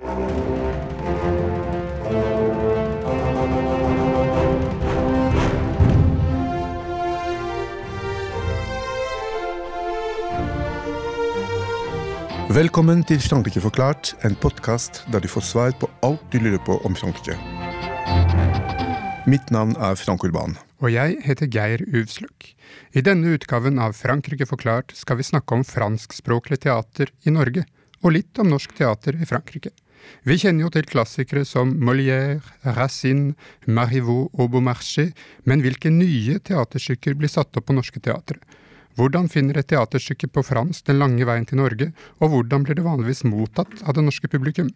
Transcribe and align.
Velkommen 0.00 0.16
til 13.04 13.20
Frankrike 13.20 13.60
forklart, 13.60 14.16
en 14.24 14.32
podkast 14.40 15.04
der 15.12 15.20
du 15.20 15.28
får 15.28 15.44
svar 15.44 15.76
på 15.76 15.84
alt 16.00 16.24
du 16.32 16.40
lurer 16.40 16.56
på 16.64 16.80
om 16.80 16.96
Frankrike. 16.96 17.36
Mitt 19.28 19.52
navn 19.52 19.76
er 19.76 20.00
Frank 20.00 20.24
Urban. 20.24 20.56
Og 20.80 20.88
jeg 20.94 21.20
heter 21.26 21.50
Geir 21.52 21.84
Uvsluk. 21.92 22.56
I 22.96 23.04
denne 23.04 23.36
utgaven 23.36 23.76
av 23.76 23.92
Frankrike 23.92 24.48
forklart 24.48 24.96
skal 24.96 25.20
vi 25.20 25.28
snakke 25.28 25.60
om 25.60 25.64
franskspråklig 25.64 26.64
teater 26.64 27.12
i 27.28 27.36
Norge, 27.36 27.68
og 28.00 28.16
litt 28.16 28.32
om 28.40 28.48
norsk 28.48 28.72
teater 28.80 29.20
i 29.20 29.28
Frankrike. 29.28 29.76
Vi 30.28 30.36
kjenner 30.40 30.66
jo 30.66 30.70
til 30.74 30.88
klassikere 30.88 31.44
som 31.48 31.72
Molière, 31.80 32.40
Racine, 32.64 33.34
Marivaux 33.66 34.28
og 34.34 34.52
Beaumarchais, 34.54 35.14
men 35.44 35.64
hvilke 35.64 35.92
nye 35.92 36.38
teaterstykker 36.38 37.16
blir 37.18 37.32
satt 37.32 37.56
opp 37.56 37.68
på 37.70 37.76
norske 37.76 38.02
teatre? 38.04 38.40
Hvordan 38.98 39.30
finner 39.32 39.60
et 39.60 39.70
teaterstykke 39.70 40.28
på 40.34 40.42
fransk 40.44 40.88
den 40.90 40.98
lange 41.00 41.24
veien 41.24 41.46
til 41.48 41.60
Norge, 41.62 41.92
og 42.20 42.32
hvordan 42.32 42.66
blir 42.66 42.76
det 42.76 42.84
vanligvis 42.84 43.22
mottatt 43.24 43.84
av 43.86 43.96
det 43.96 44.04
norske 44.04 44.28
publikum? 44.28 44.72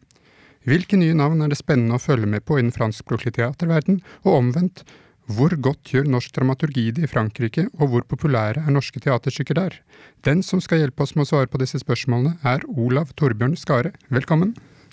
Hvilke 0.64 0.96
nye 0.96 1.16
navn 1.16 1.44
er 1.44 1.50
det 1.52 1.60
spennende 1.60 1.98
å 1.98 2.02
følge 2.02 2.28
med 2.30 2.44
på 2.48 2.56
innen 2.56 2.72
franskspråklig 2.72 3.34
teaterverden, 3.36 4.00
og 4.24 4.38
omvendt, 4.38 4.84
hvor 5.28 5.52
godt 5.56 5.92
gjør 5.92 6.08
norsk 6.08 6.34
dramaturgi 6.36 6.90
det 6.96 7.06
i 7.06 7.08
Frankrike, 7.08 7.66
og 7.80 7.92
hvor 7.92 8.04
populære 8.08 8.64
er 8.64 8.72
norske 8.72 9.00
teaterstykker 9.00 9.56
der? 9.56 9.78
Den 10.24 10.42
som 10.44 10.60
skal 10.64 10.82
hjelpe 10.82 11.04
oss 11.04 11.14
med 11.16 11.24
å 11.24 11.30
svare 11.32 11.48
på 11.48 11.60
disse 11.60 11.80
spørsmålene, 11.80 12.36
er 12.44 12.64
Olav 12.68 13.12
Torbjørn 13.16 13.56
Skare. 13.60 13.94
Velkommen. 14.12 14.52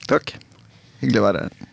Takk. 0.10 0.36
Hyggelig 1.02 1.22
å 1.22 1.28
være 1.28 1.44
her. 1.46 1.68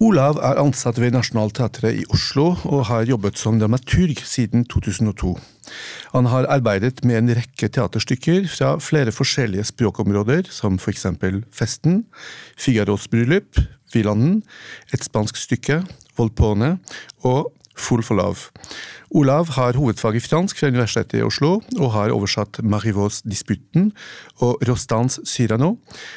Olav 0.00 0.38
er 0.40 0.56
ansatt 0.56 0.96
ved 0.96 1.12
Nationaltheatret 1.12 1.98
i 2.00 2.06
Oslo 2.08 2.54
og 2.64 2.86
har 2.88 3.04
jobbet 3.04 3.36
som 3.36 3.58
dramaturg 3.60 4.22
siden 4.24 4.64
2002. 4.64 5.34
Han 6.14 6.28
har 6.32 6.48
arbeidet 6.48 7.02
med 7.04 7.18
en 7.18 7.32
rekke 7.36 7.68
teaterstykker 7.68 8.48
fra 8.48 8.70
flere 8.80 9.12
forskjellige 9.12 9.66
språkområder, 9.68 10.48
som 10.48 10.80
for 10.80 10.94
eksempel 10.94 11.42
Festen, 11.52 12.06
Figaros 12.56 13.10
bryllup, 13.12 13.60
Vilanden, 13.92 14.40
et 14.94 15.04
spansk 15.04 15.36
stykke, 15.36 15.82
Volpone 16.16 16.78
og 17.20 17.52
Full 17.78 18.02
for 18.02 18.18
love. 18.18 18.50
Olav 19.10 19.48
har 19.56 19.74
hovedfag 19.74 20.14
i 20.18 20.22
fransk 20.22 20.60
fra 20.60 20.68
Universitetet 20.70 21.18
i 21.18 21.24
Oslo, 21.26 21.56
og 21.78 21.92
har 21.94 22.12
oversatt 22.14 22.60
Marivaux 22.62 23.22
Disputen 23.26 23.88
og 24.38 24.60
Rostans 24.68 25.18
Cyrano 25.26 25.72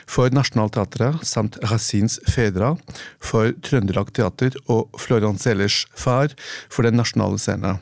for 0.06 0.30
Nationaltheatret 0.34 1.24
samt 1.26 1.58
Racines 1.72 2.20
Fedra 2.30 2.76
for 3.18 3.54
Trøndelag 3.66 4.12
Teater 4.14 4.58
og 4.68 4.94
Florence 5.02 5.50
Ellers 5.50 5.80
Far 5.98 6.36
for 6.70 6.86
Den 6.86 7.00
nasjonale 7.02 7.40
scene. 7.42 7.78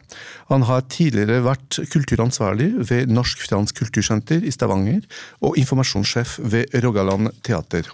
Han 0.51 0.67
har 0.69 0.85
tidligere 0.87 1.43
vært 1.43 1.81
kulturansvarlig 1.91 2.69
ved 2.91 3.11
Norsk-fransk 3.11 3.81
kultursenter 3.83 4.45
i 4.47 4.53
Stavanger 4.53 5.03
og 5.41 5.59
informasjonssjef 5.59 6.37
ved 6.43 6.71
Rogaland 6.85 7.33
Teater. 7.43 7.91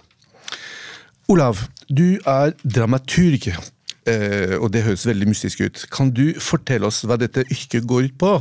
Olav, 1.28 1.66
du 1.90 2.20
er 2.24 2.54
dramaturg 2.62 3.50
og 4.58 4.70
det 4.74 4.84
høres 4.86 5.06
veldig 5.08 5.28
mystisk 5.30 5.62
ut. 5.64 5.84
Kan 5.94 6.12
du 6.14 6.32
fortelle 6.42 6.88
oss 6.88 7.02
hva 7.06 7.18
dette 7.20 7.44
yrket 7.46 7.86
går 7.88 8.08
ut 8.08 8.18
på? 8.20 8.34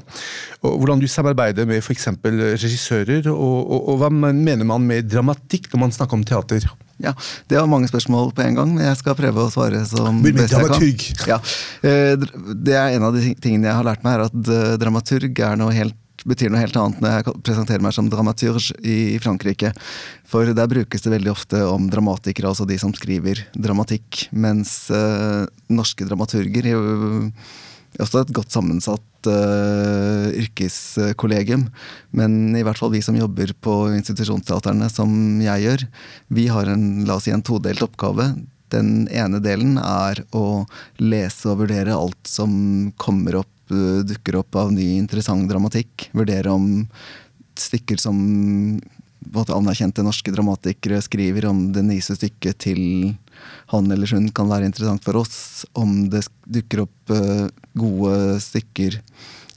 Og 0.63 0.79
hvordan 0.79 1.01
du 1.01 1.07
samarbeider 1.11 1.67
med 1.69 1.83
f.eks. 1.83 2.09
regissører, 2.23 3.29
og, 3.31 3.57
og, 3.61 3.79
og, 3.93 4.01
hva 4.01 4.11
mener 4.11 4.67
man 4.67 4.85
med 4.87 5.09
dramatikk 5.11 5.71
når 5.73 5.83
man 5.85 5.95
snakker 5.95 6.19
om 6.19 6.25
teater? 6.27 6.67
Ja, 6.97 7.13
Det 7.47 7.59
var 7.59 7.67
mange 7.69 7.87
spørsmål 7.87 8.31
på 8.33 8.41
en 8.41 8.55
gang, 8.57 8.73
men 8.73 8.85
jeg 8.87 8.97
skal 8.97 9.15
prøve 9.17 9.45
å 9.45 9.53
svare 9.53 9.83
som 9.85 10.23
best 10.25 10.55
jeg 10.55 10.71
kan. 10.71 11.29
Ja, 11.29 11.37
eh, 11.85 12.17
det 12.57 12.73
er 12.73 12.95
en 12.95 13.05
av 13.05 13.13
de 13.13 13.35
tingene 13.37 13.69
jeg 13.69 13.77
har 13.77 13.85
lært 13.85 14.05
meg, 14.05 14.17
er 14.17 14.25
at 14.31 14.51
eh, 14.55 14.77
dramaturg 14.81 15.43
er 15.45 15.59
noe 15.61 15.75
helt 15.75 15.97
betyr 16.25 16.51
noe 16.51 16.61
helt 16.63 16.77
annet 16.79 17.01
når 17.03 17.13
jeg 17.13 17.35
presenterer 17.45 17.83
meg 17.83 17.95
som 17.95 18.09
dramaturge 18.09 18.75
i 18.81 19.17
Frankrike. 19.21 19.73
For 20.27 20.49
der 20.55 20.71
brukes 20.71 21.05
det 21.05 21.13
veldig 21.13 21.33
ofte 21.33 21.61
om 21.67 21.89
dramatikere, 21.91 22.49
altså 22.51 22.67
de 22.69 22.79
som 22.81 22.93
skriver 22.95 23.43
dramatikk. 23.53 24.27
Mens 24.31 24.87
uh, 24.93 25.45
norske 25.69 26.07
dramaturger 26.07 26.67
er 26.67 26.75
jo 26.77 27.29
også 28.01 28.21
et 28.23 28.33
godt 28.35 28.53
sammensatt 28.53 29.29
uh, 29.29 30.27
yrkeskollegium. 30.33 31.67
Men 32.17 32.57
i 32.57 32.65
hvert 32.65 32.79
fall 32.79 32.93
vi 32.93 33.03
som 33.05 33.17
jobber 33.17 33.53
på 33.61 33.79
institusjonsteaterne, 33.95 34.89
som 34.93 35.11
jeg 35.43 35.67
gjør, 35.67 35.87
vi 36.33 36.47
har 36.51 36.73
en, 36.73 36.87
la 37.07 37.17
oss 37.17 37.27
si, 37.29 37.35
en 37.35 37.45
todelt 37.45 37.83
oppgave. 37.85 38.31
Den 38.73 39.07
ene 39.07 39.39
delen 39.43 39.77
er 39.79 40.23
å 40.35 40.65
lese 40.99 41.51
og 41.51 41.63
vurdere 41.63 41.95
alt 41.95 42.27
som 42.27 42.51
kommer 42.99 43.39
opp 43.43 43.53
Eh, 43.69 44.03
dukker 44.03 44.35
opp 44.39 44.55
av 44.55 44.71
ny, 44.71 44.95
interessant 44.97 45.49
dramatikk. 45.49 46.09
Vurdere 46.15 46.53
om 46.55 46.85
stykker 47.57 47.99
som 47.99 48.19
anerkjente 49.35 50.05
norske 50.05 50.31
dramatikere 50.31 51.01
skriver, 51.03 51.49
om 51.49 51.73
det 51.75 51.83
nyeste 51.83 52.15
stykket 52.15 52.61
til 52.63 52.83
han 53.73 53.91
eller 53.91 54.07
hun 54.15 54.29
kan 54.31 54.47
være 54.47 54.69
interessant 54.69 55.03
for 55.03 55.19
oss. 55.19 55.65
Om 55.75 56.07
det 56.13 56.23
dukker 56.45 56.85
opp 56.85 57.11
uh, 57.11 57.49
gode 57.75 58.39
stykker 58.41 59.01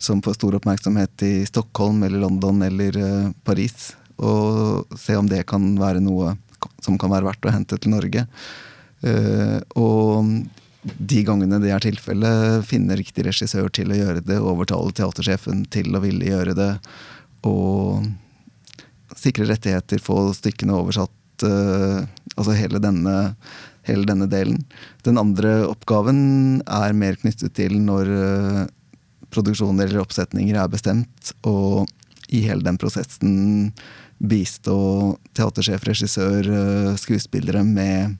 som 0.00 0.22
får 0.25 0.41
stor 0.41 0.56
oppmerksomhet 0.59 1.22
i 1.22 1.47
Stockholm 1.47 2.03
eller 2.03 2.25
London 2.25 2.65
eller 2.66 2.98
uh, 2.98 3.31
Paris. 3.47 3.92
Og 4.19 4.91
se 4.98 5.15
om 5.16 5.31
det 5.31 5.47
kan 5.48 5.71
være 5.78 6.03
noe 6.03 6.34
som 6.82 6.98
kan 6.98 7.12
være 7.12 7.31
verdt 7.31 7.47
å 7.47 7.54
hente 7.54 7.78
til 7.78 7.94
Norge. 7.94 8.27
Uh, 9.00 9.61
og 9.81 10.27
de 10.81 11.22
gangene 11.25 11.61
det 11.61 11.72
er 11.75 11.84
tilfellet, 11.84 12.65
finne 12.69 12.97
riktig 12.97 13.27
regissør 13.27 13.69
til 13.72 13.93
å 13.93 13.99
gjøre 13.99 14.25
det, 14.25 14.41
overtale 14.41 14.93
teatersjefen 14.97 15.66
til 15.72 15.93
å 15.93 16.03
ville 16.05 16.31
gjøre 16.31 16.56
det, 16.56 16.72
og 17.49 18.09
sikre 19.21 19.49
rettigheter, 19.50 20.00
få 20.00 20.31
stykkene 20.37 20.77
oversatt. 20.77 21.16
Uh, 21.44 22.05
altså 22.37 22.56
hele 22.56 22.81
denne, 22.83 23.15
hele 23.89 24.09
denne, 24.09 24.28
delen. 24.31 24.60
Den 25.05 25.21
andre 25.21 25.62
oppgaven 25.69 26.60
er 26.65 26.97
mer 26.97 27.16
knyttet 27.21 27.56
til 27.56 27.78
når 27.84 28.12
uh, 28.12 28.65
produksjoner 29.33 29.89
eller 29.89 30.05
oppsetninger 30.05 30.56
er 30.56 30.72
bestemt, 30.72 31.34
og 31.49 31.89
i 32.31 32.44
hele 32.47 32.65
den 32.65 32.78
prosessen 32.81 33.72
bistå 34.21 34.77
teatersjef, 35.34 35.84
regissør, 35.89 36.47
skuespillere 37.00 37.62
med 37.66 38.19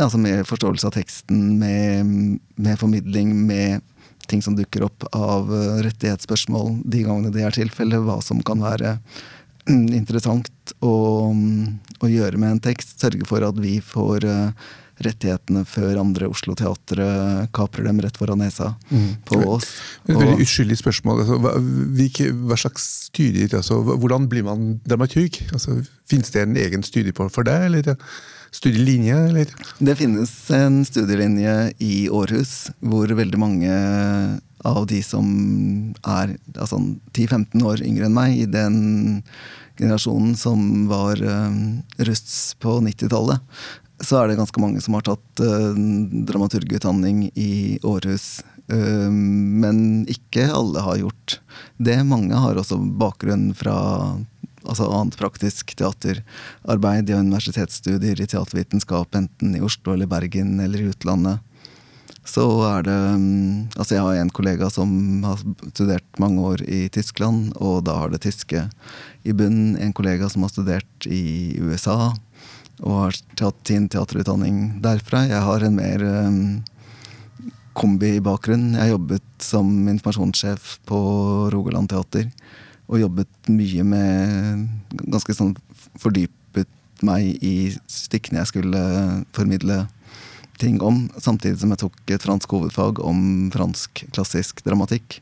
altså 0.00 0.20
med 0.20 0.46
forståelse 0.48 0.88
av 0.88 0.94
teksten, 0.96 1.40
med, 1.60 2.38
med, 2.56 2.78
formidling, 2.80 3.34
med 3.46 3.82
ting 4.30 4.42
som 4.44 4.56
dukker 4.56 4.86
opp 4.86 5.04
av 5.12 5.50
eh, 5.52 5.82
rettighetsspørsmål 5.84 6.78
de 6.88 7.04
gangene 7.04 7.32
det 7.34 7.44
er 7.44 7.56
tilfelle, 7.56 8.00
hva 8.04 8.20
som 8.24 8.40
kan 8.46 8.62
være 8.62 8.96
mm, 9.68 9.90
interessant 9.98 10.76
å, 10.80 10.94
å, 11.32 12.08
gjøre 12.08 12.40
med 12.40 12.56
en 12.56 12.62
tekst. 12.70 12.96
Sørge 13.02 13.26
for 13.28 13.44
at 13.44 13.58
vi 13.60 13.76
får 13.84 14.24
uh, 14.24 14.70
rettighetene 15.02 15.64
før 15.68 16.00
andre 16.00 16.28
Oslo-teatre 16.30 17.06
kaprer 17.56 17.88
dem 17.88 18.00
rett 18.04 18.18
foran 18.18 18.42
nesa 18.42 18.72
mm. 18.90 19.08
på 19.28 19.40
oss. 19.56 19.72
Et 20.06 20.14
veldig 20.14 20.44
uskyldig 20.44 20.78
spørsmål. 20.80 21.24
Altså, 21.24 21.38
hva, 21.42 21.54
hvilke, 21.98 22.28
hva, 22.46 22.58
slags 22.60 22.86
studier, 23.08 23.50
altså, 23.58 23.80
Hvordan 23.90 24.28
blir 24.30 24.46
man 24.46 24.76
dramaturg? 24.86 25.40
Altså, 25.52 25.80
Fins 26.08 26.32
det 26.34 26.46
en 26.46 26.56
egen 26.60 26.86
studie 26.86 27.14
for 27.16 27.48
deg? 27.48 27.68
eller? 27.70 27.96
Studielinje, 28.52 29.16
eller? 29.30 29.52
Det 29.78 29.96
finnes 29.96 30.32
en 30.50 30.82
studielinje 30.84 31.72
i 31.82 32.08
Århus 32.12 32.70
hvor 32.84 33.08
veldig 33.08 33.40
mange 33.40 33.76
av 34.62 34.84
de 34.86 35.00
som 35.02 35.26
er 36.06 36.36
altså 36.54 36.78
10-15 37.16 37.64
år 37.66 37.82
yngre 37.86 38.06
enn 38.06 38.16
meg, 38.16 38.36
i 38.44 38.46
den 38.46 38.76
generasjonen 39.80 40.36
som 40.38 40.86
var 40.90 41.18
uh, 41.18 41.50
russ 42.06 42.54
på 42.62 42.78
90-tallet, 42.84 43.42
så 44.02 44.20
er 44.20 44.30
det 44.30 44.38
ganske 44.40 44.62
mange 44.62 44.82
som 44.84 44.98
har 44.98 45.06
tatt 45.06 45.42
uh, 45.42 45.74
dramaturgutdanning 46.28 47.28
i 47.34 47.78
Århus. 47.86 48.42
Uh, 48.70 49.10
men 49.10 50.04
ikke 50.10 50.46
alle 50.52 50.84
har 50.84 51.00
gjort 51.02 51.38
det. 51.82 51.98
Mange 52.06 52.38
har 52.38 52.58
også 52.58 52.78
bakgrunn 52.78 53.50
fra 53.58 53.76
altså 54.64 54.88
annet 54.88 55.18
praktisk 55.18 55.74
teaterarbeid 55.78 57.10
i 57.10 57.16
universitetsstudier 57.18 58.20
i 58.20 58.28
teatervitenskap, 58.28 59.14
enten 59.18 59.56
i 59.56 59.62
Oslo 59.64 59.94
eller 59.94 60.10
Bergen 60.10 60.60
eller 60.60 60.82
i 60.82 60.90
utlandet. 60.92 61.40
Så 62.22 62.44
er 62.68 62.84
det 62.86 62.98
mm, 63.18 63.70
Altså, 63.76 63.96
jeg 63.96 64.04
har 64.04 64.20
en 64.20 64.30
kollega 64.30 64.68
som 64.70 64.90
har 65.26 65.40
studert 65.72 66.20
mange 66.22 66.42
år 66.52 66.62
i 66.62 66.86
Tyskland, 66.92 67.50
og 67.58 67.82
da 67.88 67.96
har 67.98 68.12
det 68.12 68.22
tyske 68.22 68.68
i 69.26 69.34
bunnen. 69.34 69.74
En 69.76 69.94
kollega 69.96 70.28
som 70.30 70.46
har 70.46 70.52
studert 70.52 71.06
i 71.06 71.58
USA, 71.58 72.12
og 72.82 72.98
har 72.98 73.18
tatt 73.38 73.66
sin 73.66 73.88
teaterutdanning 73.90 74.78
derfra. 74.82 75.26
Jeg 75.30 75.42
har 75.42 75.66
en 75.66 75.78
mer 75.78 76.06
um, 76.26 76.40
kombibakgrunn. 77.78 78.72
Jeg 78.76 78.84
har 78.84 78.94
jobbet 78.94 79.26
som 79.42 79.70
informasjonssjef 79.90 80.76
på 80.86 81.00
Rogaland 81.54 81.90
Teater 81.90 82.30
og 82.90 83.00
jobbet 83.00 83.50
mye 83.52 83.84
med 83.86 84.66
ganske 85.06 85.34
sånn 85.36 85.54
fordypet 86.00 86.68
meg 87.02 87.42
i 87.42 87.72
stykkene 87.90 88.42
jeg 88.42 88.52
skulle 88.52 88.82
formidle 89.34 89.84
ting 90.62 90.78
om, 90.84 91.06
samtidig 91.18 91.58
som 91.62 91.72
jeg 91.74 91.82
tok 91.82 92.12
et 92.14 92.22
fransk 92.22 92.52
hovedfag 92.54 93.00
om 93.02 93.50
fransk 93.54 94.04
klassisk 94.14 94.62
dramatikk. 94.66 95.18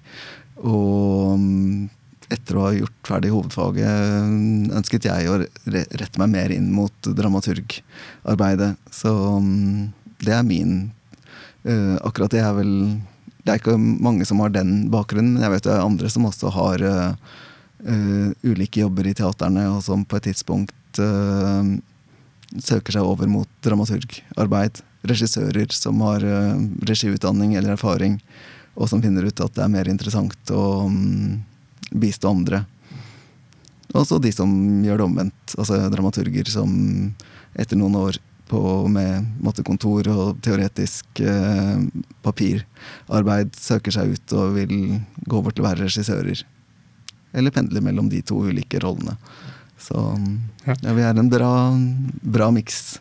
Og 0.61 1.39
mm, 1.41 1.89
etter 2.31 2.59
å 2.59 2.67
ha 2.67 2.73
gjort 2.77 3.09
ferdig 3.09 3.33
hovedfaget 3.33 4.75
ønsket 4.77 5.09
jeg 5.09 5.31
å 5.31 5.39
rette 5.41 6.21
meg 6.23 6.33
mer 6.35 6.55
inn 6.55 6.69
mot 6.75 7.11
dramaturgarbeidet. 7.17 8.75
Så 8.95 9.13
mm, 9.43 9.91
det 10.27 10.37
er 10.37 10.47
min 10.47 10.75
uh, 11.65 11.97
Akkurat 12.05 12.35
det 12.35 12.43
er 12.45 12.53
vel 12.59 12.75
Det 13.41 13.55
er 13.55 13.63
ikke 13.63 13.79
mange 13.81 14.27
som 14.29 14.43
har 14.45 14.53
den 14.53 14.91
bakgrunnen, 14.93 15.41
jeg 15.41 15.55
vet 15.55 15.65
det 15.65 15.73
er 15.73 15.87
andre 15.87 16.11
som 16.13 16.29
også 16.29 16.53
har 16.53 16.85
uh, 17.87 17.95
uh, 17.95 18.31
ulike 18.45 18.83
jobber 18.83 19.11
i 19.11 19.17
teaterne, 19.17 19.67
og 19.73 19.83
som 19.87 20.05
på 20.05 20.19
et 20.19 20.31
tidspunkt 20.31 20.77
søker 22.61 22.93
seg 22.97 23.07
over 23.07 23.29
mot 23.31 23.49
dramaturgarbeid. 23.63 24.81
Regissører 25.07 25.71
som 25.73 26.01
har 26.03 26.25
regiutdanning 26.83 27.55
eller 27.55 27.77
erfaring 27.77 28.19
og 28.81 28.89
som 28.89 29.03
finner 29.03 29.27
ut 29.29 29.43
at 29.43 29.57
det 29.57 29.65
er 29.65 29.73
mer 29.73 29.91
interessant 29.91 30.53
å 30.55 30.65
um, 30.87 31.41
bistå 31.91 32.31
andre. 32.31 32.65
Og 33.91 34.07
så 34.07 34.21
de 34.23 34.31
som 34.33 34.51
gjør 34.85 35.01
det 35.01 35.07
omvendt. 35.09 35.55
Altså 35.59 35.81
dramaturger 35.91 36.49
som 36.53 36.71
etter 37.59 37.79
noen 37.79 37.99
år 37.99 38.21
på, 38.51 38.61
med 38.91 39.27
mattekontor 39.43 40.09
og 40.11 40.39
teoretisk 40.43 41.21
eh, 41.23 41.83
papirarbeid 42.23 43.53
søker 43.59 43.95
seg 43.95 44.15
ut 44.15 44.35
og 44.39 44.57
vil 44.57 44.75
gå 45.27 45.39
over 45.39 45.55
til 45.55 45.65
å 45.65 45.69
være 45.69 45.87
regissører. 45.87 46.43
Eller 47.33 47.55
pendler 47.55 47.85
mellom 47.85 48.09
de 48.11 48.23
to 48.27 48.41
ulike 48.51 48.81
rollene. 48.83 49.17
Så 49.81 49.97
ja, 50.67 50.75
vi 50.93 51.03
er 51.03 51.17
en 51.17 51.31
bra, 51.33 51.53
bra 52.23 52.51
miks. 52.55 52.99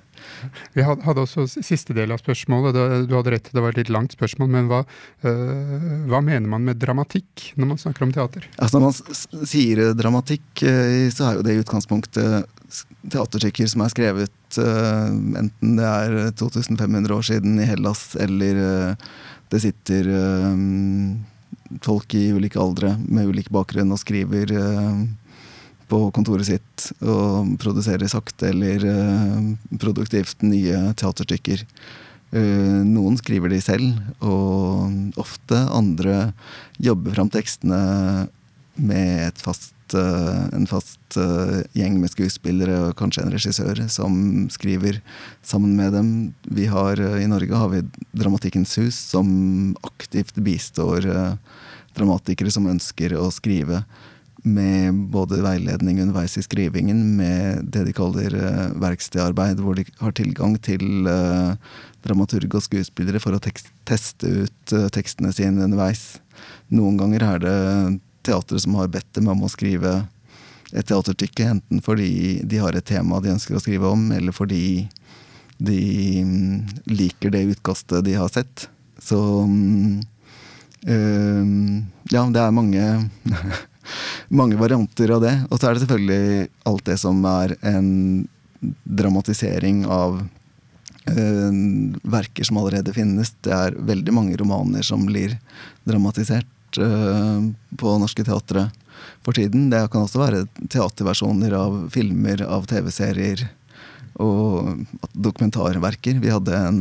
Vi 0.74 0.84
hadde 0.86 1.24
også 1.24 1.46
siste 1.50 1.96
del 1.96 2.14
av 2.14 2.22
spørsmålet. 2.22 2.78
Du 3.10 3.16
hadde 3.18 3.34
rett, 3.34 3.50
det 3.54 3.64
var 3.64 3.74
et 3.74 3.82
litt 3.82 3.92
langt 3.94 4.16
spørsmål. 4.16 4.52
Men 4.54 4.70
hva, 4.72 4.82
øh, 5.28 6.06
hva 6.10 6.22
mener 6.24 6.48
man 6.52 6.68
med 6.68 6.80
dramatikk 6.82 7.50
når 7.60 7.72
man 7.74 7.82
snakker 7.82 8.06
om 8.06 8.14
teater? 8.16 8.48
Altså 8.58 8.80
Når 8.80 8.86
man 8.86 9.48
sier 9.50 9.84
dramatikk, 9.98 10.48
øh, 10.64 11.10
så 11.14 11.30
er 11.30 11.40
jo 11.40 11.46
det 11.48 11.56
i 11.56 11.64
utgangspunktet 11.64 12.48
teaterstykker 13.10 13.70
som 13.72 13.82
er 13.82 13.92
skrevet 13.92 14.60
øh, 14.62 15.10
enten 15.42 15.76
det 15.80 15.90
er 15.90 16.32
2500 16.38 17.16
år 17.16 17.26
siden 17.26 17.60
i 17.60 17.68
Hellas, 17.68 18.14
eller 18.20 18.96
det 19.50 19.62
sitter 19.64 20.12
folk 21.86 22.14
i 22.18 22.30
ulike 22.34 22.60
aldre 22.60 22.96
med 23.06 23.30
ulik 23.30 23.50
bakgrunn 23.54 23.94
og 23.94 24.02
skriver 24.02 24.54
på 25.90 26.02
kontoret 26.14 26.48
sitt 26.48 26.90
og 27.02 27.56
produserer 27.62 28.10
sakte 28.12 28.52
eller 28.52 28.86
uh, 28.86 29.50
produktivt 29.82 30.46
nye 30.46 30.94
teaterstykker. 31.00 31.66
Uh, 32.30 32.86
noen 32.86 33.18
skriver 33.18 33.52
de 33.52 33.62
selv, 33.64 33.98
og 34.22 35.18
ofte 35.22 35.58
andre 35.74 36.30
jobber 36.78 37.18
fram 37.18 37.32
tekstene 37.34 37.82
med 38.80 39.30
et 39.32 39.42
fast, 39.42 39.74
uh, 39.98 40.50
en 40.56 40.68
fast 40.70 40.98
gjeng 41.74 41.96
med 41.98 42.12
skuespillere 42.12 42.76
og 42.86 42.98
kanskje 43.00 43.24
en 43.26 43.32
regissør 43.34 43.80
som 43.90 44.14
skriver 44.54 45.00
sammen 45.42 45.74
med 45.80 45.96
dem. 45.98 46.12
Vi 46.46 46.68
har, 46.70 47.00
I 47.00 47.26
Norge 47.30 47.58
har 47.58 47.72
vi 47.72 47.82
Dramatikkens 48.14 48.76
hus, 48.78 49.00
som 49.10 49.74
aktivt 49.82 50.38
bistår 50.46 51.08
dramatikere 51.98 52.54
som 52.54 52.70
ønsker 52.70 53.16
å 53.18 53.32
skrive 53.34 53.82
med 54.46 55.00
både 55.12 55.42
veiledning 55.44 55.98
underveis 56.04 56.38
i 56.38 56.44
skrivingen, 56.46 57.02
med 57.18 57.66
det 57.74 57.88
de 57.90 57.96
kaller 57.98 58.38
uh, 58.38 58.70
verkstedarbeid, 58.80 59.64
hvor 59.66 59.80
de 59.80 59.88
har 60.00 60.14
tilgang 60.16 60.60
til 60.62 61.10
dramaturg 62.06 62.54
og 62.54 62.64
skuespillere 62.64 63.20
for 63.20 63.36
å 63.36 63.42
teste 63.42 64.46
ut 64.46 64.76
tekstene 64.94 65.34
sine 65.36 65.66
underveis. 65.66 66.20
Noen 66.70 67.02
ganger 67.02 67.26
er 67.34 67.44
det 67.44 67.58
teatret 68.26 68.64
som 68.64 68.76
har 68.80 68.92
bedt 68.92 69.12
dem 69.18 69.30
om 69.32 69.44
å 69.46 69.52
skrive 69.52 70.08
et 70.70 70.86
teaterstykke, 70.86 71.48
enten 71.56 71.82
fordi 71.82 72.42
de 72.46 72.58
har 72.62 72.76
et 72.78 72.86
tema 72.86 73.20
de 73.22 73.34
ønsker 73.34 73.58
å 73.58 73.62
skrive 73.64 73.90
om, 73.90 74.12
eller 74.14 74.36
fordi 74.36 74.88
de 75.60 75.80
um, 76.24 76.68
liker 76.88 77.34
det 77.34 77.48
utkastet 77.56 78.06
de 78.06 78.14
har 78.16 78.30
sett. 78.32 78.70
Så 79.02 79.20
øh, 80.88 81.46
ja, 82.12 82.24
det 82.32 82.42
er 82.44 82.56
mange 82.56 83.10
mange 84.40 84.60
varianter 84.60 85.16
av 85.16 85.24
det. 85.24 85.36
Og 85.50 85.60
så 85.60 85.68
er 85.68 85.74
det 85.76 85.84
selvfølgelig 85.86 86.50
alt 86.70 86.86
det 86.88 86.98
som 87.02 87.24
er 87.28 87.56
en 87.74 87.90
dramatisering 88.84 89.86
av 89.88 90.20
øh, 90.20 91.52
verker 92.04 92.48
som 92.48 92.60
allerede 92.62 92.96
finnes. 92.96 93.34
Det 93.44 93.56
er 93.56 93.80
veldig 93.92 94.16
mange 94.16 94.40
romaner 94.40 94.86
som 94.86 95.06
blir 95.08 95.38
dramatisert 95.88 96.48
uh, 96.78 97.42
på 97.80 97.96
norske 98.02 98.26
teatre 98.28 98.68
for 99.26 99.34
tiden. 99.34 99.70
Det 99.72 99.88
kan 99.92 100.06
også 100.06 100.22
være 100.22 100.44
teaterversjoner 100.70 101.56
av 101.58 101.80
filmer, 101.94 102.44
av 102.46 102.68
TV-serier 102.70 103.48
og 104.20 104.86
dokumentarverker. 105.16 106.20
Vi 106.20 106.32
hadde 106.34 106.62
en 106.68 106.80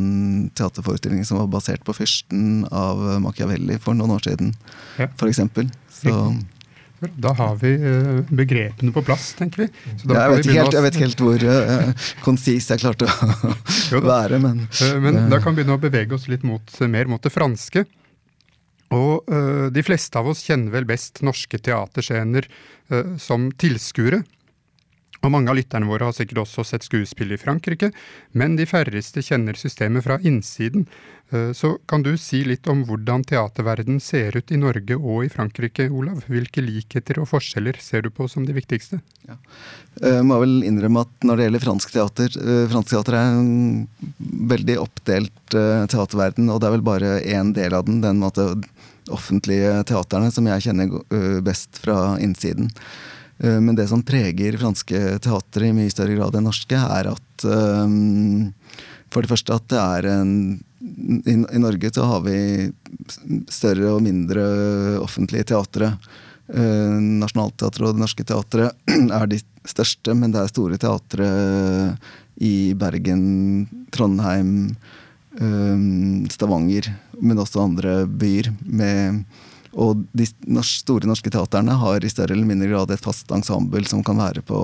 teaterforestilling 0.58 1.24
som 1.24 1.38
var 1.38 1.50
basert 1.52 1.84
på 1.86 1.94
'Fyrsten' 1.94 2.66
av 2.74 2.98
Machiavelli 3.22 3.78
for 3.78 3.94
noen 3.94 4.16
år 4.16 4.26
siden, 4.26 4.54
ja. 4.98 5.06
f.eks. 5.14 5.40
Så 5.88 6.14
da 6.98 7.30
har 7.38 7.54
vi 7.60 7.70
uh, 7.78 8.24
begrepene 8.26 8.90
på 8.92 9.02
plass, 9.06 9.30
tenker 9.38 9.62
vi. 9.62 9.68
Jeg, 9.86 10.08
vet 10.08 10.48
helt, 10.50 10.74
jeg, 10.74 10.82
vet 10.82 10.96
ikke 10.96 11.04
helt, 11.04 11.22
hvor 11.22 11.44
uh, 11.46 12.08
konsis 12.24 12.66
jeg 12.72 12.82
klarte 12.82 13.06
å 13.94 14.00
være, 14.02 14.40
men 14.42 14.64
Men 15.04 15.28
da 15.30 15.38
kan 15.38 15.54
vi 15.54 15.62
begynne 15.62 15.78
å 15.78 15.82
bevege 15.82 16.16
oss 16.16 16.26
litt 16.30 16.42
mot, 16.42 16.74
mer 16.90 17.06
mot 17.06 17.22
det 17.22 17.30
franske. 17.30 17.84
Og 18.94 19.28
de 19.74 19.82
fleste 19.84 20.16
av 20.16 20.30
oss 20.30 20.46
kjenner 20.46 20.72
vel 20.72 20.86
best 20.88 21.20
norske 21.26 21.58
teaterscener 21.60 22.46
som 23.20 23.50
tilskuere. 23.60 24.22
Og 25.26 25.32
mange 25.34 25.50
av 25.50 25.58
lytterne 25.58 25.88
våre 25.88 26.06
har 26.06 26.14
sikkert 26.14 26.44
også 26.44 26.64
sett 26.66 26.84
skuespill 26.86 27.34
i 27.34 27.40
Frankrike, 27.40 27.90
men 28.38 28.54
de 28.58 28.66
færreste 28.70 29.22
kjenner 29.24 29.58
systemet 29.58 30.06
fra 30.06 30.20
innsiden. 30.22 30.86
Eh, 31.34 31.50
så 31.52 31.74
kan 31.90 32.04
du 32.06 32.12
si 32.20 32.44
litt 32.46 32.68
om 32.70 32.84
hvordan 32.88 33.24
teaterverden 33.26 33.98
ser 34.00 34.38
ut 34.38 34.52
i 34.54 34.60
Norge 34.60 34.96
og 34.96 35.26
i 35.26 35.32
Frankrike, 35.32 35.88
Olav? 35.90 36.22
Hvilke 36.30 36.62
likheter 36.64 37.18
og 37.20 37.28
forskjeller 37.32 37.80
ser 37.82 38.06
du 38.06 38.12
på 38.14 38.28
som 38.30 38.46
de 38.46 38.54
viktigste? 38.56 39.00
Ja. 39.28 39.36
Jeg 39.98 40.22
må 40.28 40.38
vel 40.40 40.62
innrømme 40.68 41.02
at 41.02 41.26
når 41.26 41.36
det 41.36 41.48
gjelder 41.48 41.66
fransk 41.66 41.92
teater 41.96 42.38
eh, 42.38 42.64
Fransk 42.70 42.94
teater 42.94 43.18
er 43.18 43.34
en 43.42 43.88
veldig 44.54 44.78
oppdelt 44.86 45.58
eh, 45.58 45.84
teaterverden, 45.90 46.48
og 46.54 46.62
det 46.62 46.70
er 46.70 46.76
vel 46.78 46.86
bare 46.86 47.12
én 47.26 47.52
del 47.58 47.74
av 47.74 47.90
den, 47.90 48.00
den 48.06 48.22
offentlige 49.10 49.82
teaterne, 49.88 50.30
som 50.30 50.46
jeg 50.46 50.68
kjenner 50.68 51.40
best 51.42 51.80
fra 51.82 52.14
innsiden. 52.22 52.68
Eh, 53.38 53.60
men 53.60 53.76
det 53.78 53.88
som 53.88 54.02
preger 54.02 54.58
franske 54.58 55.18
teatre 55.22 55.68
i 55.68 55.74
mye 55.76 55.92
større 55.92 56.16
grad 56.18 56.38
enn 56.38 56.48
norske, 56.48 56.78
er 56.78 57.12
at 57.12 57.44
um, 57.46 58.50
For 59.08 59.24
det 59.24 59.30
første 59.30 59.54
at 59.54 59.68
det 59.70 59.82
er 59.82 60.10
en 60.18 60.32
i, 60.78 61.34
Norge 61.58 61.90
så 61.90 62.04
har 62.06 62.20
vi 62.22 62.70
større 63.50 63.96
og 63.96 64.02
mindre 64.04 64.44
offentlige 65.02 65.48
teatre. 65.50 65.90
Uh, 66.46 66.98
Nationaltheatret 67.18 67.88
og 67.88 67.96
Det 67.96 68.02
Norske 68.04 68.26
Teatret 68.26 68.92
er 69.18 69.26
de 69.30 69.40
største, 69.66 70.14
men 70.14 70.32
det 70.34 70.42
er 70.42 70.52
store 70.52 70.78
teatre 70.80 71.28
i 72.38 72.72
Bergen, 72.78 73.66
Trondheim, 73.90 74.52
Stavanger, 76.30 76.86
men 77.18 77.42
også 77.42 77.64
andre 77.66 77.98
byer 78.06 78.52
med 78.62 79.24
og 79.76 80.04
de 80.16 80.26
store 80.64 81.08
norske 81.08 81.30
teaterne 81.32 81.76
har 81.76 82.04
i 82.04 82.10
større 82.10 82.32
eller 82.32 82.48
mindre 82.48 82.70
grad 82.70 82.92
et 82.92 83.04
fast 83.04 83.30
ensemble 83.34 83.84
som 83.88 84.02
kan 84.04 84.18
være 84.20 84.42
på 84.46 84.62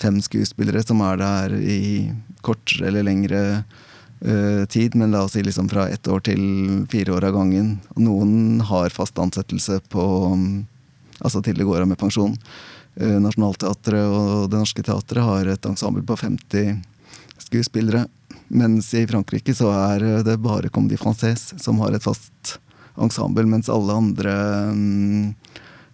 fem 0.00 0.20
skuespillere 0.24 0.82
som 0.86 1.02
er 1.04 1.20
der 1.20 1.56
i 1.60 2.10
kortere 2.40 2.88
eller 2.88 3.04
lengre 3.04 3.42
uh, 3.60 4.64
tid, 4.64 4.96
men 4.96 5.12
la 5.12 5.26
oss 5.26 5.36
si 5.36 5.44
liksom 5.44 5.68
fra 5.68 5.88
ett 5.92 6.08
år 6.08 6.24
til 6.30 6.40
fire 6.92 7.18
år 7.18 7.28
av 7.28 7.36
gangen. 7.36 7.74
Noen 8.00 8.62
har 8.64 8.94
fast 8.94 9.18
ansettelse 9.20 9.82
på 9.92 10.04
altså 11.20 11.42
til 11.44 11.60
det 11.60 11.68
går 11.68 11.84
av 11.84 11.90
med 11.92 12.00
pensjon. 12.00 12.38
Uh, 12.96 13.18
Nationaltheatret 13.20 14.08
og 14.08 14.48
Det 14.48 14.62
Norske 14.62 14.86
Teatret 14.86 15.26
har 15.26 15.52
et 15.52 15.68
ensemble 15.68 16.06
på 16.08 16.16
50 16.16 16.80
skuespillere. 17.44 18.06
Mens 18.48 18.88
i 18.98 19.04
Frankrike 19.06 19.52
så 19.54 19.68
er 19.74 20.24
det 20.26 20.40
bare 20.42 20.72
Comedy 20.72 20.96
Française 20.98 21.60
som 21.60 21.78
har 21.84 21.94
et 21.94 22.02
fast 22.02 22.56
ensemble, 23.00 23.46
mens 23.48 23.70
alle 23.72 23.96
andre 23.96 24.34
um, 24.70 25.32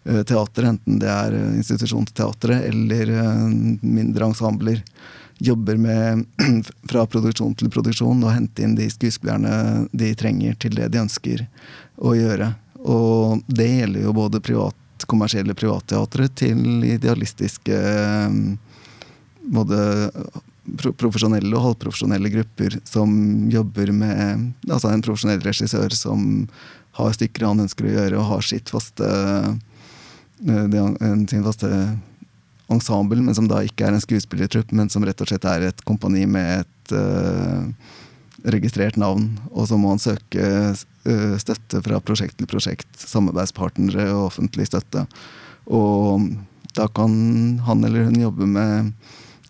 teater, 0.04 0.68
enten 0.70 1.00
det 1.02 1.10
er 1.10 1.36
institusjonsteatret 1.56 2.68
eller 2.70 3.12
uh, 3.14 3.46
mindre 3.82 4.30
ensembler, 4.30 4.82
jobber 5.38 5.76
med 5.76 6.24
fra 6.90 7.04
produksjon 7.06 7.54
til 7.58 7.70
produksjon 7.72 8.24
og 8.24 8.32
hente 8.32 8.64
inn 8.64 8.76
de 8.78 8.88
skuespillerne 8.92 9.86
de 9.92 10.14
trenger 10.16 10.56
til 10.62 10.78
det 10.78 10.88
de 10.94 11.02
ønsker 11.04 11.44
å 11.96 12.14
gjøre. 12.16 12.52
Og 12.86 13.42
det 13.48 13.68
gjelder 13.68 14.06
jo 14.06 14.14
både 14.16 14.40
privat, 14.44 15.06
kommersielle 15.10 15.54
privatteatre 15.58 16.30
til 16.38 16.86
idealistiske 16.86 17.80
um, 18.30 18.56
både 19.46 19.78
profesjonelle 20.98 21.52
og 21.54 21.62
halvprofesjonelle 21.70 22.30
grupper 22.32 22.78
som 22.84 23.10
jobber 23.52 23.92
med 23.94 24.48
Altså 24.70 24.90
en 24.90 25.04
profesjonell 25.04 25.42
regissør 25.44 25.94
som 25.94 26.46
har 26.96 27.16
stykker 27.16 27.46
han 27.46 27.64
ønsker 27.66 27.86
å 27.86 27.94
gjøre, 27.94 28.18
og 28.20 28.28
har 28.30 28.46
sitt 28.46 28.72
faste, 28.72 29.08
sin 30.40 31.46
faste 31.46 31.70
ensemble, 32.72 33.22
men 33.22 33.36
som 33.36 33.48
da 33.50 33.62
ikke 33.64 33.86
er 33.86 33.94
en 33.94 34.02
skuespillertrupp, 34.02 34.72
men 34.74 34.90
som 34.92 35.04
rett 35.06 35.20
og 35.22 35.30
slett 35.30 35.46
er 35.48 35.68
et 35.68 35.84
kompani 35.86 36.24
med 36.30 36.64
et 36.64 36.94
uh, 36.96 37.66
registrert 38.46 38.98
navn. 39.00 39.28
Og 39.52 39.68
så 39.70 39.78
må 39.78 39.92
han 39.92 40.02
søke 40.02 40.48
uh, 40.74 41.36
støtte 41.42 41.82
fra 41.86 42.00
prosjekt 42.02 42.40
til 42.40 42.50
prosjekt, 42.50 42.88
samarbeidspartnere 42.98 44.08
og 44.14 44.30
offentlig 44.32 44.68
støtte. 44.70 45.06
Og 45.66 46.32
da 46.76 46.88
kan 46.92 47.12
han 47.66 47.86
eller 47.86 48.10
hun 48.10 48.20
jobbe 48.20 48.48
med 48.50 48.92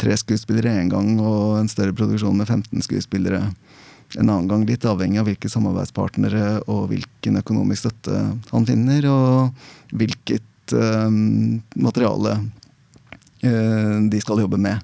tre 0.01 0.17
skuespillere 0.21 0.77
én 0.77 0.91
gang 0.93 1.17
og 1.17 1.57
en 1.61 1.71
større 1.73 1.97
produksjon 1.97 2.37
med 2.37 2.49
15 2.49 2.85
skuespillere 2.85 3.47
en 4.15 4.29
annen 4.29 4.47
gang. 4.51 4.67
Litt 4.69 4.87
avhengig 4.87 5.19
av 5.21 5.27
hvilke 5.29 5.51
samarbeidspartnere 5.51 6.63
og 6.71 6.93
hvilken 6.93 7.41
økonomisk 7.43 7.87
støtte 7.87 8.21
han 8.53 8.69
finner, 8.69 9.09
og 9.11 9.97
hvilket 9.97 10.77
uh, 10.77 11.11
materiale 11.75 12.39
Eh, 13.47 14.01
de 14.11 14.21
skal 14.21 14.41
jobbe 14.41 14.57
med. 14.57 14.81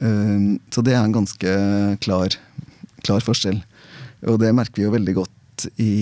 Eh, 0.00 0.40
så 0.70 0.82
det 0.82 0.94
er 0.94 1.04
en 1.04 1.14
ganske 1.14 1.54
klar, 2.04 2.36
klar 3.02 3.24
forskjell. 3.24 3.60
Og 4.30 4.40
det 4.42 4.54
merker 4.56 4.80
vi 4.80 4.86
jo 4.86 4.94
veldig 4.94 5.16
godt 5.16 5.68
i 5.80 5.94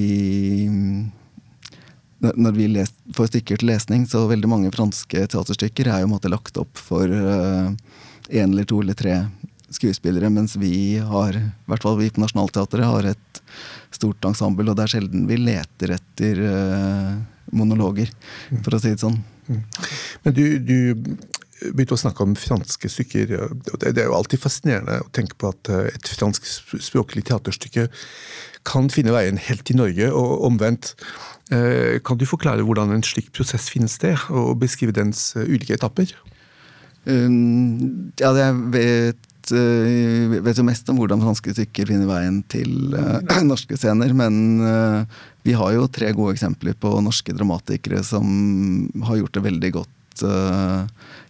når 2.24 2.54
vi 2.56 2.66
les, 2.72 2.88
får 3.12 3.28
stykker 3.28 3.60
til 3.60 3.68
lesning, 3.68 4.06
så 4.08 4.22
veldig 4.30 4.48
mange 4.48 4.70
franske 4.72 5.26
teaterstykker 5.28 5.90
er 5.92 6.00
jo 6.00 6.08
måte, 6.14 6.30
lagt 6.32 6.56
opp 6.56 6.80
for 6.80 7.04
én 7.04 7.74
uh, 7.76 8.46
eller 8.46 8.64
to 8.64 8.78
eller 8.80 8.96
tre 8.96 9.18
skuespillere, 9.74 10.30
mens 10.32 10.56
vi 10.60 10.96
har, 11.02 11.36
i 11.36 11.70
hvert 11.70 11.84
fall 11.84 11.98
vi 12.00 12.10
på 12.14 12.22
Nationaltheatret, 12.22 12.86
har 12.86 13.10
et 13.12 13.44
stort 13.94 14.26
ensemble, 14.28 14.66
og 14.70 14.78
det 14.78 14.86
er 14.86 14.96
sjelden 14.96 15.28
vi 15.30 15.38
leter 15.40 15.94
etter 15.96 16.42
uh, 16.42 17.14
monologer, 17.54 18.10
for 18.62 18.76
å 18.76 18.82
si 18.82 18.94
det 18.94 19.02
sånn. 19.04 19.20
Mm. 19.46 19.62
Men 20.24 20.36
du, 20.36 20.44
du 20.64 20.78
begynte 21.72 21.96
å 21.96 22.00
snakke 22.00 22.24
om 22.24 22.34
franske 22.36 22.88
stykker. 22.90 23.34
og 23.38 23.78
Det 23.80 23.94
er 23.94 24.08
jo 24.08 24.16
alltid 24.16 24.42
fascinerende 24.42 24.98
å 25.04 25.10
tenke 25.14 25.38
på 25.38 25.52
at 25.52 25.70
et 25.70 25.94
et 25.94 26.10
franskspråklig 26.18 27.24
teaterstykke 27.30 27.88
kan 28.64 28.88
finne 28.92 29.12
veien 29.14 29.38
helt 29.40 29.64
til 29.68 29.78
Norge, 29.78 30.10
og 30.12 30.44
omvendt. 30.48 30.94
Uh, 31.52 32.00
kan 32.04 32.18
du 32.18 32.26
forklare 32.28 32.64
hvordan 32.64 32.94
en 32.94 33.04
slik 33.04 33.30
prosess 33.36 33.68
finner 33.72 33.92
sted, 33.92 34.16
og 34.32 34.56
beskrive 34.62 34.96
dens 34.96 35.34
eh, 35.36 35.44
ulike 35.44 35.76
etapper? 35.76 36.14
Um, 37.04 38.12
ja, 38.16 38.32
jeg 38.32 39.14
vet, 39.44 39.52
uh, 39.52 40.42
vet, 40.42 40.58
jo 40.58 40.64
mest 40.64 40.88
om 40.88 40.98
hvordan 40.98 41.22
franske 41.22 41.54
stykker 41.54 41.86
finner 41.86 42.06
veien 42.08 42.42
til 42.48 42.94
uh, 42.94 43.20
norske 43.44 43.76
scener, 43.76 44.12
men 44.12 44.60
uh, 44.60 45.04
vi 45.42 45.52
har 45.52 45.74
jo 45.74 45.88
tre 45.88 46.12
gode 46.12 46.34
eksempler 46.34 46.74
på 46.74 47.00
norske 47.00 47.32
dramatikere 47.32 48.02
som 48.02 48.88
har 49.04 49.16
gjort 49.18 49.34
det 49.34 49.44
veldig 49.44 49.74
godt 49.74 49.90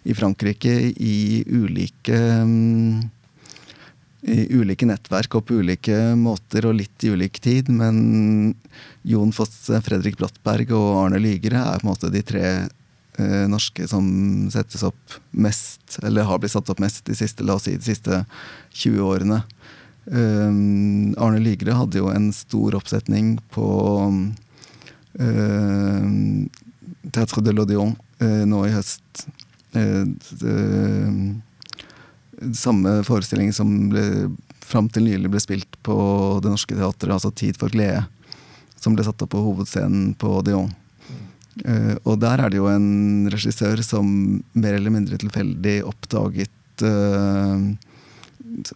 i 0.04 0.12
Frankrike 0.12 0.92
i 1.00 1.40
ulike 1.48 2.18
um, 2.44 3.00
i 4.28 4.44
ulike 4.52 4.84
nettverk 4.84 5.38
og 5.38 5.46
på 5.48 5.56
ulike 5.64 5.96
måter 6.20 6.68
og 6.68 6.76
litt 6.76 7.04
i 7.04 7.14
ulik 7.16 7.40
tid. 7.40 7.70
Men 7.72 8.52
Jon 9.08 9.32
Foss, 9.32 9.70
Fredrik 9.84 10.18
Brattberg 10.20 10.74
og 10.76 11.00
Arne 11.00 11.20
Lygere 11.20 11.64
er 11.64 11.80
på 11.80 11.88
en 11.88 11.92
måte 11.94 12.12
de 12.12 12.20
tre 12.28 12.44
eh, 13.18 13.44
norske 13.50 13.88
som 13.90 14.06
settes 14.52 14.84
opp 14.86 15.18
mest, 15.30 15.98
eller 16.02 16.28
har 16.28 16.40
blitt 16.42 16.54
satt 16.54 16.70
opp 16.72 16.82
mest 16.82 17.04
de 17.08 17.16
siste, 17.18 17.44
la 17.46 17.58
oss 17.58 17.66
si, 17.68 17.76
de 17.78 17.86
siste 17.86 18.24
20 18.84 19.00
årene. 19.04 19.42
Um, 20.04 21.14
Arne 21.16 21.40
Ligre 21.40 21.72
hadde 21.72 21.96
jo 21.96 22.10
en 22.12 22.28
stor 22.36 22.74
oppsetning 22.76 23.38
på 23.54 23.68
um, 25.16 26.42
Teatre 27.08 27.40
de 27.46 27.54
l'Odion 27.56 27.94
uh, 28.20 28.42
nå 28.44 28.66
i 28.68 28.74
høst 28.74 29.24
Eh, 29.74 30.06
samme 32.52 33.02
forestilling 33.04 33.52
som 33.52 33.88
ble, 33.90 34.30
fram 34.62 34.88
til 34.92 35.06
nylig 35.08 35.30
ble 35.32 35.40
spilt 35.42 35.78
på 35.86 35.96
Det 36.42 36.50
Norske 36.52 36.76
Teatret, 36.76 37.12
altså 37.14 37.30
Tid 37.34 37.58
for 37.58 37.72
glede, 37.74 38.04
som 38.78 38.94
ble 38.94 39.06
satt 39.06 39.22
opp 39.22 39.32
på 39.34 39.42
hovedscenen 39.42 40.14
på 40.18 40.40
Dion. 40.46 40.70
Uh, 41.62 41.94
og 42.02 42.18
der 42.22 42.40
er 42.42 42.50
det 42.50 42.58
jo 42.58 42.66
en 42.66 43.28
regissør 43.30 43.78
som 43.86 44.06
mer 44.58 44.74
eller 44.74 44.90
mindre 44.90 45.18
tilfeldig 45.22 45.76
oppdaget 45.86 46.82
uh, 46.82 47.60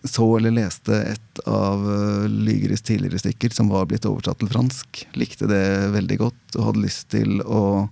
Så 0.06 0.26
eller 0.38 0.54
leste 0.54 0.94
et 1.11 1.40
av 1.42 1.82
uh, 1.82 2.28
Lygeres 2.30 2.85
tidligere 2.87 3.18
stykker 3.25 3.56
som 3.56 3.73
var 3.73 3.88
blitt 3.90 4.06
oversatt 4.06 4.38
til 4.38 4.52
fransk. 4.52 5.02
Likte 5.18 5.50
det 5.50 5.64
veldig 5.97 6.20
godt 6.23 6.58
og 6.61 6.68
hadde 6.68 6.85
lyst 6.85 7.08
til 7.16 7.42
å 7.42 7.88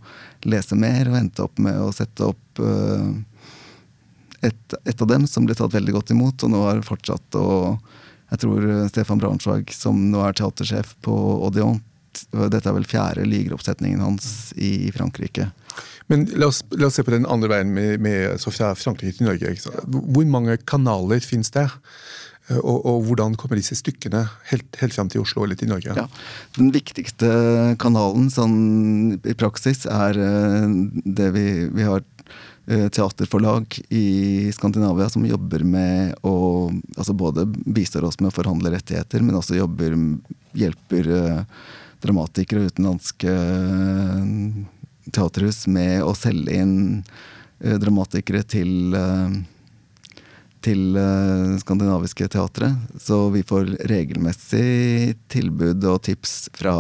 lese 0.47 0.79
mer, 0.79 1.11
og 1.11 1.19
endte 1.19 1.43
opp 1.49 1.59
med 1.59 1.81
å 1.83 1.91
sette 1.95 2.23
opp 2.23 2.61
et, 4.47 4.75
et, 4.85 5.01
av 5.03 5.09
dem 5.11 5.25
som 5.27 5.49
ble 5.49 5.57
tatt 5.59 5.75
veldig 5.75 5.97
godt 5.97 6.13
imot, 6.15 6.45
og 6.47 6.53
nå 6.53 6.61
har 6.69 6.85
fortsatt 6.87 7.39
å 7.41 7.49
jeg 8.31 8.43
tror 8.43 8.65
Stefan 8.91 9.21
Braunschweig, 9.23 9.71
som 9.75 9.99
nå 10.11 10.23
er 10.27 10.35
teatersjef 10.35 10.95
på 11.07 11.15
Odeon, 11.47 11.79
dette 12.33 12.69
er 12.71 12.77
vel 12.77 12.89
fjerde 12.89 13.27
ligeroppsetningen 13.29 14.03
hans 14.05 14.53
i 14.57 14.91
Frankrike. 14.95 15.51
Men 16.11 16.25
la 16.39 16.51
oss, 16.53 16.63
la 16.79 16.89
oss, 16.89 16.99
se 16.99 17.05
på 17.07 17.15
den 17.15 17.27
andre 17.27 17.51
veien 17.51 17.73
med, 17.75 17.99
med 18.03 18.39
fra 18.47 18.73
Frankrike 18.79 19.19
til 19.19 19.27
Norge. 19.27 19.57
Hvor 19.91 20.29
mange 20.31 20.59
kanaler 20.69 21.25
finnes 21.25 21.51
det? 21.55 21.67
Eh, 22.49 22.59
og, 22.61 22.85
og, 22.87 23.05
hvordan 23.09 23.37
kommer 23.39 23.59
disse 23.59 23.79
stykkene 23.79 24.25
helt, 24.51 24.69
helt 24.81 24.97
frem 24.97 25.11
til 25.13 25.25
Oslo 25.25 25.45
eller 25.45 25.59
til 25.59 25.71
Norge? 25.73 25.95
Ja, 25.99 26.07
den 26.59 26.73
viktigste 26.75 27.31
kanalen 27.83 28.29
sånn, 28.33 28.59
i 29.27 29.37
praksis 29.39 29.87
er 29.91 30.19
uh, 30.21 30.67
det 31.05 31.31
vi, 31.35 31.47
vi 31.75 31.87
har 31.87 32.05
uh, 32.05 32.87
teaterforlag 32.87 33.81
i 33.91 34.53
Skandinavia 34.55 35.11
som 35.13 35.27
jobber 35.27 35.67
med 35.67 36.15
å 36.27 36.37
altså 36.97 37.17
Både 37.17 37.47
bistår 37.47 38.07
oss 38.07 38.21
med 38.21 38.31
å 38.31 38.37
forhandle 38.37 38.73
rettigheter, 38.75 39.23
men 39.25 39.39
også 39.39 39.59
jobber, 39.59 39.97
hjelper 40.57 41.11
dramatikere 42.07 42.71
utenlandske 42.71 43.35
teaterhus 45.11 45.67
med 45.71 46.01
å 46.07 46.15
selge 46.17 46.57
inn 46.63 46.79
dramatikere 47.57 48.43
til 48.47 48.97
til 50.67 50.97
uh, 50.99 51.55
skandinaviske 51.61 52.29
teatre. 52.33 52.73
Så 52.99 53.29
vi 53.35 53.45
får 53.47 53.77
regelmessig 53.91 55.15
tilbud 55.33 55.85
og 55.87 56.03
tips 56.09 56.47
fra 56.57 56.77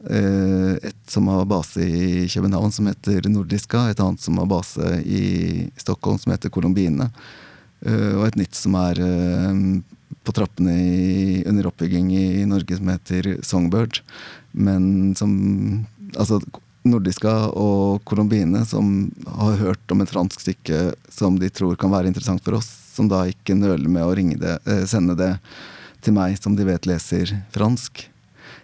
et 0.00 1.10
som 1.12 1.26
har 1.28 1.44
base 1.44 1.84
i 1.84 2.22
København, 2.32 2.72
som 2.72 2.86
heter 2.88 3.26
Nordiska. 3.28 3.82
Et 3.90 3.98
annet 4.00 4.22
som 4.24 4.38
har 4.40 4.46
base 4.48 4.94
i 5.04 5.24
Stockholm, 5.76 6.16
som 6.16 6.32
heter 6.32 6.48
Colombine. 6.48 7.10
Og 7.84 8.22
et 8.24 8.38
nytt 8.40 8.56
som 8.56 8.78
er 8.80 8.96
på 10.24 10.34
trappene 10.36 10.74
i, 10.76 11.44
under 11.48 11.70
oppbygging 11.70 12.10
i 12.16 12.46
Norge, 12.48 12.76
som 12.76 12.90
heter 12.92 13.30
Songbird. 13.46 14.02
Men 14.52 15.14
som 15.16 15.86
Altså 16.18 16.40
Nordiska 16.82 17.52
og 17.54 18.00
Colombine, 18.08 18.64
som 18.66 19.12
har 19.38 19.60
hørt 19.60 19.92
om 19.94 20.00
et 20.02 20.10
fransk 20.10 20.40
stykke 20.42 20.78
som 21.12 21.36
de 21.38 21.50
tror 21.52 21.76
kan 21.78 21.92
være 21.92 22.10
interessant 22.10 22.42
for 22.42 22.56
oss, 22.58 22.66
som 22.96 23.06
da 23.06 23.26
ikke 23.30 23.54
nøler 23.54 23.86
med 23.86 24.02
å 24.02 24.14
det, 24.16 24.58
eh, 24.66 24.86
sende 24.86 25.14
det 25.14 25.36
til 26.00 26.16
meg, 26.16 26.38
som 26.42 26.56
de 26.56 26.64
vet 26.64 26.88
leser 26.88 27.30
fransk. 27.52 28.08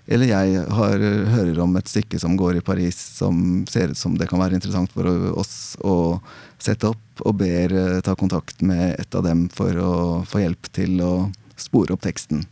Eller 0.07 0.27
jeg 0.27 0.67
har, 0.71 0.99
hører 0.99 1.61
om 1.61 1.77
et 1.77 1.89
stykke 1.91 2.19
som 2.19 2.37
går 2.37 2.57
i 2.57 2.65
Paris 2.65 2.97
som 2.97 3.65
ser 3.69 3.91
ut 3.91 3.99
som 3.99 4.17
det 4.17 4.29
kan 4.31 4.39
være 4.39 4.55
interessant 4.55 4.91
for 4.95 5.07
oss 5.37 5.77
å 5.83 6.21
sette 6.59 6.89
opp, 6.89 7.23
og 7.27 7.37
ber 7.37 7.73
eh, 7.73 8.01
ta 8.01 8.15
kontakt 8.17 8.63
med 8.63 8.97
et 8.99 9.15
av 9.15 9.27
dem 9.27 9.49
for 9.53 9.77
å 9.77 9.95
få 10.27 10.41
hjelp 10.41 10.73
til 10.73 11.03
å 11.05 11.13
spore 11.61 11.97
opp 11.97 12.05
teksten. 12.07 12.45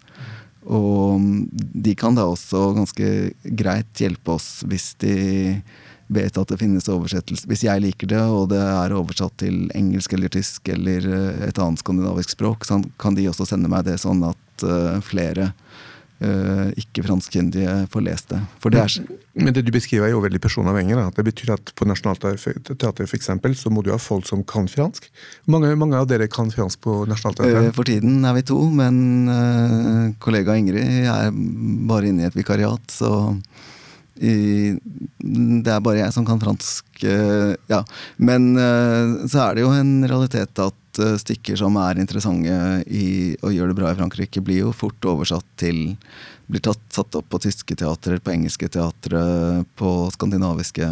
Og 0.64 1.20
de 1.52 1.92
kan 1.98 2.16
da 2.16 2.24
også 2.28 2.70
ganske 2.76 3.08
greit 3.44 4.00
hjelpe 4.00 4.38
oss 4.38 4.62
hvis 4.68 4.94
de 5.02 5.16
vet 6.12 6.36
at 6.36 6.50
det 6.50 6.60
finnes 6.60 6.88
oversettelse. 6.90 7.48
Hvis 7.48 7.64
jeg 7.64 7.82
liker 7.84 8.08
det, 8.10 8.20
og 8.20 8.50
det 8.52 8.60
er 8.60 8.94
oversatt 8.96 9.36
til 9.40 9.64
engelsk 9.76 10.12
eller 10.16 10.32
tysk 10.32 10.68
eller 10.72 11.08
eh, 11.08 11.44
et 11.48 11.60
annet 11.60 11.80
skandinavisk 11.80 12.34
språk, 12.36 12.66
kan 13.00 13.16
de 13.16 13.28
også 13.30 13.48
sende 13.48 13.70
meg 13.72 13.86
det 13.88 13.96
sånn 14.02 14.22
at 14.28 14.64
uh, 14.64 15.00
flere 15.04 15.52
uh, 16.22 16.70
ikke-franskkyndige 16.78 17.74
får 17.92 18.04
lest 18.06 18.30
det. 18.30 18.40
For 18.62 18.74
det 18.74 18.82
er 18.84 18.96
Men 19.34 19.54
det 19.56 19.64
du 19.66 19.72
beskriver 19.74 20.06
er 20.06 20.14
jo 20.14 20.22
veldig 20.22 20.40
personavhengig. 20.40 20.96
Det 21.16 21.24
betyr 21.26 21.54
at 21.56 21.72
på 21.74 21.88
Nationaltheatret 21.90 23.14
eksempel, 23.18 23.56
så 23.58 23.70
må 23.70 23.82
du 23.82 23.90
ha 23.90 23.98
folk 23.98 24.28
som 24.28 24.44
kan 24.46 24.68
fransk. 24.70 25.10
Mange, 25.50 25.74
mange 25.74 25.98
av 25.98 26.06
dere 26.10 26.28
kan 26.30 26.52
fransk 26.54 26.80
på 26.86 27.02
Nationaltheatret? 27.10 27.74
For 27.74 27.88
tiden 27.88 28.22
er 28.24 28.36
vi 28.38 28.46
to, 28.46 28.60
men 28.70 30.14
kollega 30.22 30.54
Ingrid 30.54 31.08
er 31.10 31.34
bare 31.90 32.12
inne 32.12 32.22
i 32.22 32.30
et 32.30 32.38
vikariat, 32.38 32.86
så 32.94 33.34
det 34.14 35.72
er 35.72 35.82
bare 35.82 35.98
jeg 35.98 36.14
som 36.14 36.26
kan 36.26 36.40
fransk, 36.42 36.86
uh, 37.02 37.54
ja. 37.70 37.80
Men 38.16 38.52
uh, 38.54 39.26
så 39.26 39.48
er 39.48 39.56
det 39.56 39.64
jo 39.64 39.72
en 39.74 40.06
realitet 40.06 40.60
at 40.62 41.00
uh, 41.02 41.16
stykker 41.18 41.58
som 41.58 41.74
er 41.82 41.98
interessante 41.98 42.84
i, 42.86 43.34
og 43.42 43.54
gjør 43.54 43.72
det 43.72 43.78
bra 43.80 43.90
i 43.90 43.98
Frankrike, 43.98 44.44
blir 44.44 44.68
jo 44.68 44.76
fort 44.76 45.10
oversatt 45.10 45.46
til 45.60 45.98
Blir 46.44 46.60
tatt, 46.60 46.82
satt 46.92 47.16
opp 47.16 47.30
på 47.32 47.38
tyske 47.40 47.72
teatre, 47.80 48.18
på 48.20 48.32
engelske 48.34 48.66
teatre, 48.68 49.20
på 49.80 49.92
skandinaviske 50.12 50.90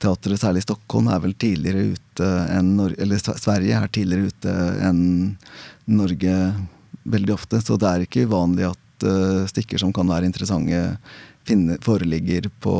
teatre. 0.00 0.38
Særlig 0.40 0.62
Stockholm 0.64 1.10
er 1.12 1.20
vel 1.20 1.34
tidligere 1.36 1.90
ute 1.92 2.30
enn 2.54 2.70
Eller 2.96 3.20
Sverige 3.20 3.76
er 3.76 3.92
tidligere 3.92 4.32
ute 4.32 4.54
enn 4.88 5.02
Norge 5.84 6.38
veldig 7.04 7.34
ofte. 7.36 7.60
Så 7.60 7.76
det 7.76 7.90
er 7.90 8.06
ikke 8.06 8.24
uvanlig 8.24 8.70
at 8.70 9.06
stykker 9.52 9.84
som 9.84 9.92
kan 9.92 10.08
være 10.08 10.32
interessante 10.32 10.80
finne, 11.46 11.78
foreligger 11.82 12.50
på, 12.60 12.76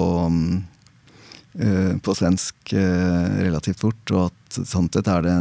uh, 1.63 1.93
på 2.03 2.15
svensk 2.19 2.75
uh, 2.75 3.39
relativt 3.43 3.81
fort, 3.81 4.13
og 4.13 4.29
at 4.29 4.61
sånn 4.67 4.91
sett 4.93 5.09
er 5.11 5.27
det 5.27 5.37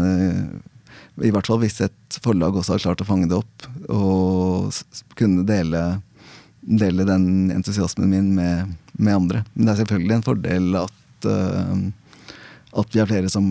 I 1.26 1.32
hvert 1.34 1.48
fall 1.48 1.62
hvis 1.64 1.82
et 1.86 2.20
forlag 2.24 2.58
også 2.58 2.76
har 2.76 2.86
klart 2.88 3.04
å 3.04 3.08
fange 3.08 3.30
det 3.32 3.38
opp 3.40 3.68
og 3.92 4.74
kunne 5.20 5.46
dele, 5.48 5.84
dele 6.62 7.08
den 7.08 7.52
entusiasmen 7.56 8.12
min 8.12 8.34
med, 8.36 8.76
med, 8.94 9.14
andre. 9.16 9.46
Men 9.54 9.68
det 9.68 9.76
er 9.76 9.84
selvfølgelig 9.84 10.18
en 10.18 10.28
fordel 10.30 10.82
at, 10.82 11.30
uh, 11.30 11.78
at 12.82 12.96
vi 12.96 13.04
er 13.04 13.12
flere 13.12 13.32
som 13.32 13.48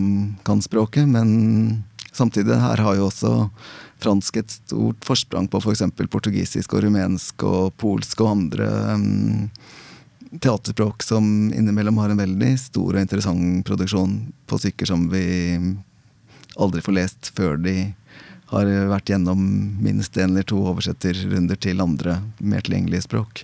kan 0.47 0.61
språket, 0.63 1.09
men 1.09 1.83
samtidig 2.15 2.61
her 2.61 2.79
har 2.85 2.95
jo 2.95 3.09
også 3.09 3.33
fransk 4.05 4.37
et 4.39 4.53
stort 4.53 5.05
forsprang 5.05 5.49
på 5.51 5.61
f.eks. 5.63 5.83
For 5.97 6.11
portugisisk 6.17 6.77
og 6.77 6.85
rumensk 6.85 7.43
og 7.47 7.73
polsk 7.81 8.21
og 8.23 8.31
andre 8.35 8.69
um, 8.93 9.49
teaterspråk 10.39 11.03
som 11.03 11.51
innimellom 11.53 11.97
har 11.97 12.13
en 12.13 12.21
veldig 12.21 12.53
stor 12.59 12.95
og 12.95 13.01
interessant 13.01 13.65
produksjon 13.67 14.17
på 14.49 14.61
stykker 14.61 14.89
som 14.89 15.07
vi 15.11 15.25
aldri 16.55 16.83
får 16.83 16.95
lest 16.95 17.31
før 17.35 17.59
de 17.59 17.75
har 18.51 18.69
vært 18.91 19.09
gjennom 19.09 19.41
minst 19.81 20.17
én 20.17 20.29
eller 20.29 20.45
to 20.47 20.59
oversetterrunder 20.69 21.57
til 21.59 21.81
andre 21.81 22.19
mer 22.37 22.63
tilgjengelige 22.65 23.07
språk. 23.07 23.41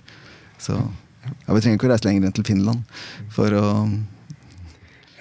Så 0.62 0.76
ja, 0.78 1.54
vi 1.54 1.60
trenger 1.60 1.78
ikke 1.78 1.88
å 1.88 1.92
reise 1.92 2.06
lenger 2.06 2.28
enn 2.28 2.36
til 2.36 2.46
Finland 2.46 3.00
for 3.34 3.54
å 3.58 3.66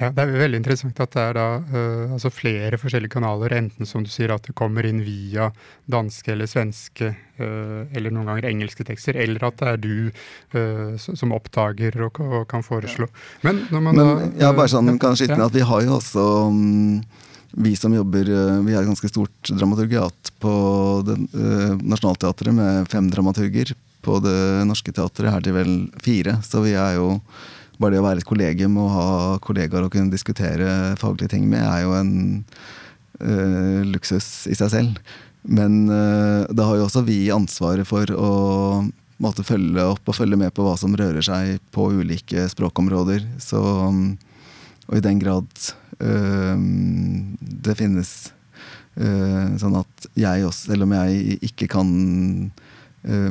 ja, 0.02 0.10
Det 0.10 0.24
er 0.24 0.32
veldig 0.42 0.60
interessant 0.62 1.00
at 1.04 1.14
det 1.14 1.24
er 1.24 1.38
da 1.38 1.46
uh, 1.62 2.14
altså 2.16 2.32
flere 2.34 2.80
forskjellige 2.82 3.14
kanaler, 3.14 3.54
enten 3.54 3.88
som 3.90 4.06
du 4.06 4.10
sier 4.10 4.34
at 4.34 4.48
det 4.48 4.56
kommer 4.58 4.86
inn 4.88 5.04
via 5.06 5.52
danske 5.92 6.34
eller 6.34 6.50
svenske 6.50 7.12
uh, 7.14 7.84
eller 7.94 8.14
noen 8.14 8.32
ganger 8.32 8.50
engelske 8.50 8.86
tekster, 8.88 9.20
eller 9.22 9.46
at 9.52 9.60
det 9.62 9.70
er 9.70 9.82
du 9.84 9.94
uh, 10.58 10.98
som 10.98 11.36
oppdager 11.38 12.00
og, 12.08 12.18
og, 12.26 12.48
kan 12.50 12.66
foreslå. 12.66 13.08
Men 13.46 13.66
når 13.70 13.86
man 13.86 14.00
Men, 14.00 14.10
da 14.10 14.48
Ja, 14.48 14.56
bare 14.58 14.74
sånn 14.74 14.98
kan 15.02 15.18
skyte 15.20 15.38
inn 15.38 15.46
at 15.46 15.56
vi 15.56 15.68
har 15.70 15.86
jo 15.86 16.00
også 16.00 16.26
um, 16.50 17.00
vi 17.52 17.76
som 17.76 17.92
jobber 17.92 18.30
Vi 18.64 18.74
har 18.74 18.80
et 18.80 18.88
ganske 18.88 19.10
stort 19.12 19.50
dramaturgiat 19.52 20.30
på 20.40 20.52
det, 21.04 21.18
Nationaltheatret 21.84 22.56
med 22.56 22.88
fem 22.90 23.10
dramaturger. 23.12 23.74
På 24.02 24.22
Det 24.24 24.64
Norske 24.66 24.94
Teatret 24.96 25.36
er 25.36 25.44
det 25.44 25.52
vel 25.54 25.74
fire, 26.02 26.38
så 26.48 26.64
vi 26.64 26.72
er 26.80 26.96
jo 26.96 27.20
bare 27.82 27.96
det 27.96 28.02
å 28.02 28.06
være 28.06 28.22
et 28.22 28.30
kollegium 28.30 28.78
og 28.82 28.94
ha 28.94 29.10
kollegaer 29.44 29.88
å 29.88 29.92
kunne 29.92 30.14
diskutere 30.14 30.94
faglige 31.02 31.34
ting 31.34 31.48
med, 31.50 31.64
er 31.66 31.84
jo 31.86 31.96
en 31.98 32.14
uh, 33.22 33.82
luksus 33.90 34.48
i 34.52 34.58
seg 34.58 34.74
selv. 34.74 35.14
Men 35.42 35.84
uh, 35.90 36.46
da 36.54 36.68
har 36.70 36.80
jo 36.80 36.88
også 36.88 37.06
vi 37.08 37.24
ansvaret 37.34 37.88
for 37.90 38.10
å 38.14 38.32
måtte 39.22 39.46
følge 39.46 39.86
opp 39.94 40.10
og 40.10 40.18
følge 40.18 40.40
med 40.40 40.54
på 40.58 40.66
hva 40.66 40.76
som 40.80 40.96
rører 40.98 41.22
seg 41.26 41.62
på 41.74 41.92
ulike 42.02 42.48
språkområder. 42.54 43.26
Så, 43.42 43.62
og 43.62 44.98
i 44.98 45.04
den 45.06 45.22
grad 45.22 45.50
uh, 46.02 46.58
det 47.40 47.80
finnes 47.80 48.32
sånn 48.92 49.78
at 49.80 50.06
jeg 50.20 50.44
også, 50.44 50.74
selv 50.74 50.84
om 50.84 50.92
jeg 50.92 51.38
ikke 51.48 51.70
kan 51.72 51.92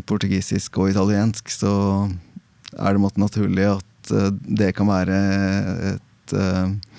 portugisisk 0.08 0.78
og 0.80 0.88
italiensk, 0.88 1.52
så 1.52 1.72
er 2.80 2.96
det 2.96 3.02
måtte 3.02 3.20
naturlig 3.20 3.66
at 3.68 3.89
Eh, 4.14 4.30
det 4.60 4.72
kan 4.78 4.90
være 4.90 5.20
et 5.94 6.06
at 6.30 6.90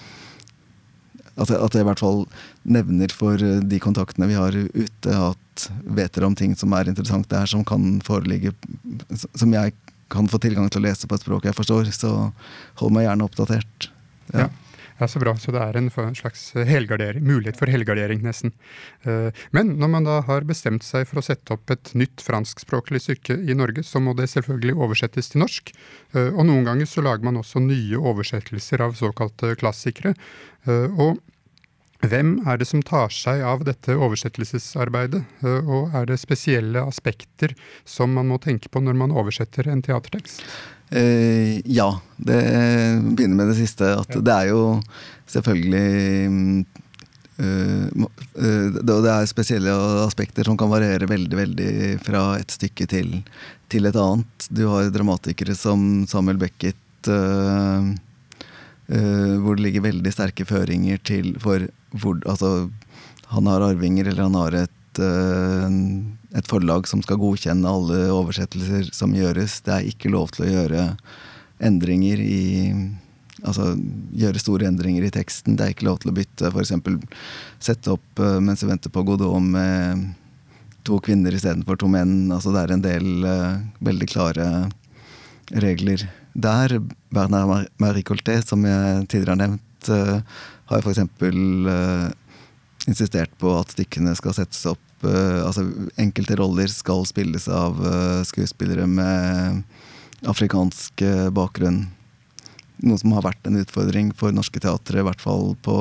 at, 1.40 1.52
at 1.56 1.76
jeg 1.76 1.86
i 1.86 1.88
hvert 1.88 2.02
fall 2.02 2.26
nevner 2.68 3.14
for 3.16 3.40
de 3.40 3.80
kontaktene 3.82 4.28
vi 4.30 4.38
har 4.38 4.56
ute, 4.56 5.14
at 5.16 5.68
vet 5.86 6.14
dere 6.16 6.28
om 6.28 6.36
ting 6.38 6.56
som 6.60 6.74
er 6.76 6.90
interessant 6.92 7.30
der, 7.32 7.48
som 7.50 7.64
kan 7.68 8.02
foreligge 8.06 8.54
Som 9.38 9.54
jeg 9.56 9.74
kan 10.12 10.28
få 10.28 10.42
tilgang 10.44 10.68
til 10.70 10.82
å 10.82 10.88
lese 10.90 11.08
på 11.08 11.16
et 11.16 11.24
språk 11.24 11.48
jeg 11.48 11.56
forstår, 11.56 11.88
så 11.96 12.12
hold 12.82 12.92
meg 12.92 13.08
gjerne 13.08 13.28
oppdatert. 13.30 13.88
Ja. 14.34 14.44
ja. 14.44 14.50
Ja, 15.02 15.08
Så 15.08 15.20
bra. 15.20 15.34
Så 15.34 15.50
det 15.50 15.58
er 15.58 15.78
en 15.80 15.90
slags 16.14 16.52
mulighet 16.54 17.58
for 17.58 17.66
helgardering, 17.66 18.22
nesten. 18.22 18.52
Eh, 19.02 19.34
men 19.50 19.74
når 19.82 19.90
man 19.90 20.06
da 20.06 20.20
har 20.28 20.46
bestemt 20.46 20.86
seg 20.86 21.08
for 21.10 21.18
å 21.18 21.24
sette 21.26 21.56
opp 21.56 21.72
et 21.74 21.90
nytt 21.98 22.22
franskspråklig 22.22 23.02
stykke 23.02 23.40
i 23.50 23.56
Norge, 23.58 23.82
så 23.82 23.98
må 23.98 24.14
det 24.14 24.30
selvfølgelig 24.30 24.76
oversettes 24.78 25.32
til 25.34 25.42
norsk. 25.42 25.72
Eh, 26.14 26.30
og 26.30 26.46
noen 26.46 26.68
ganger 26.70 26.86
så 26.86 27.02
lager 27.02 27.26
man 27.26 27.42
også 27.42 27.64
nye 27.66 27.98
oversettelser 27.98 28.84
av 28.86 28.94
såkalte 29.00 29.56
klassikere. 29.58 30.14
Eh, 30.70 30.94
og 30.94 31.18
hvem 32.06 32.36
er 32.46 32.62
det 32.62 32.68
som 32.70 32.84
tar 32.86 33.10
seg 33.10 33.42
av 33.42 33.66
dette 33.66 33.94
oversettelsesarbeidet, 33.98 35.22
og 35.46 35.94
er 35.98 36.08
det 36.10 36.18
spesielle 36.18 36.82
aspekter 36.82 37.54
som 37.86 38.14
man 38.18 38.30
må 38.30 38.40
tenke 38.42 38.70
på 38.74 38.82
når 38.82 38.98
man 38.98 39.14
oversetter 39.14 39.70
en 39.70 39.84
teatertekst? 39.86 40.42
Uh, 40.96 41.62
ja. 41.66 42.02
Det 42.18 42.42
begynner 43.16 43.36
med 43.36 43.48
det 43.48 43.56
siste. 43.62 43.94
At 43.96 44.16
ja. 44.16 44.22
det 44.22 44.34
er 44.36 44.50
jo 44.52 44.82
selvfølgelig 45.32 46.28
uh, 47.40 48.06
uh, 48.36 48.80
Det 48.84 48.98
er 49.14 49.30
spesielle 49.30 49.76
aspekter 50.04 50.48
som 50.48 50.58
kan 50.60 50.72
variere 50.72 51.10
veldig 51.10 51.38
veldig 51.40 51.72
fra 52.06 52.26
et 52.42 52.52
stykke 52.52 52.88
til, 52.92 53.22
til 53.72 53.88
et 53.88 53.98
annet. 53.98 54.50
Du 54.52 54.68
har 54.70 54.92
dramatikere 54.92 55.56
som 55.58 56.06
Samuel 56.12 56.42
Beckett, 56.42 56.78
hvor 58.92 59.56
det 59.56 59.64
ligger 59.64 59.88
veldig 59.88 60.12
sterke 60.14 60.46
føringer 60.46 61.00
til 61.02 61.34
for 61.42 61.64
hvor 61.98 62.20
Altså, 62.30 62.70
han 63.32 63.48
har 63.48 63.64
arvinger, 63.66 64.06
eller 64.12 64.28
han 64.28 64.38
har 64.38 64.56
et 64.60 64.81
et 65.00 66.50
forlag 66.52 66.88
som 66.90 67.04
skal 67.06 67.20
godkjenne 67.22 67.70
alle 67.70 68.10
oversettelser 68.12 68.90
som 68.96 69.14
gjøres. 69.16 69.62
Det 69.64 69.76
er 69.76 69.88
ikke 69.88 70.12
lov 70.12 70.34
til 70.36 70.48
å 70.48 70.52
gjøre 70.52 70.88
endringer 71.62 72.20
i 72.26 72.42
Altså 73.42 73.72
gjøre 74.14 74.42
store 74.42 74.68
endringer 74.70 75.08
i 75.08 75.14
teksten. 75.14 75.56
Det 75.58 75.66
er 75.66 75.74
ikke 75.74 75.88
lov 75.88 76.02
til 76.02 76.12
å 76.12 76.14
bytte, 76.14 76.52
f.eks. 76.52 76.74
sette 77.64 77.94
opp 77.96 78.22
uh, 78.22 78.38
mens 78.44 78.62
vi 78.62 78.70
venter 78.70 78.94
på 78.94 79.02
Godot 79.08 79.42
med 79.42 80.12
to 80.86 81.00
kvinner 81.02 81.34
istedenfor 81.34 81.80
to 81.82 81.90
menn. 81.90 82.30
Altså 82.34 82.54
det 82.54 82.62
er 82.62 82.76
en 82.76 82.86
del 82.86 83.26
uh, 83.26 83.58
veldig 83.82 84.10
klare 84.12 84.48
regler 85.66 86.06
der. 86.34 86.78
Bernard 87.10 87.72
Marie 87.82 88.06
Colté, 88.06 88.38
som 88.46 88.62
jeg 88.68 89.08
tidligere 89.08 89.34
har 89.34 89.42
nevnt, 89.42 89.92
har 90.70 90.86
f.eks. 90.86 91.02
Uh, 91.02 92.12
insistert 92.90 93.34
på 93.42 93.54
at 93.60 93.74
stykkene 93.76 94.14
skal 94.18 94.36
settes 94.38 94.64
opp 94.70 95.06
uh, 95.06 95.42
altså 95.46 95.66
Enkelte 96.02 96.38
roller 96.40 96.72
skal 96.72 97.06
spilles 97.10 97.48
av 97.52 97.80
uh, 97.82 98.22
skuespillere 98.28 98.88
med 98.90 99.62
afrikansk 100.30 101.04
uh, 101.06 101.30
bakgrunn. 101.34 101.84
Noe 102.82 102.98
som 103.02 103.14
har 103.14 103.26
vært 103.26 103.46
en 103.48 103.60
utfordring 103.62 104.12
for 104.18 104.34
norske 104.34 104.62
teatre, 104.62 105.02
i 105.02 105.06
hvert 105.06 105.22
fall 105.22 105.54
på 105.62 105.78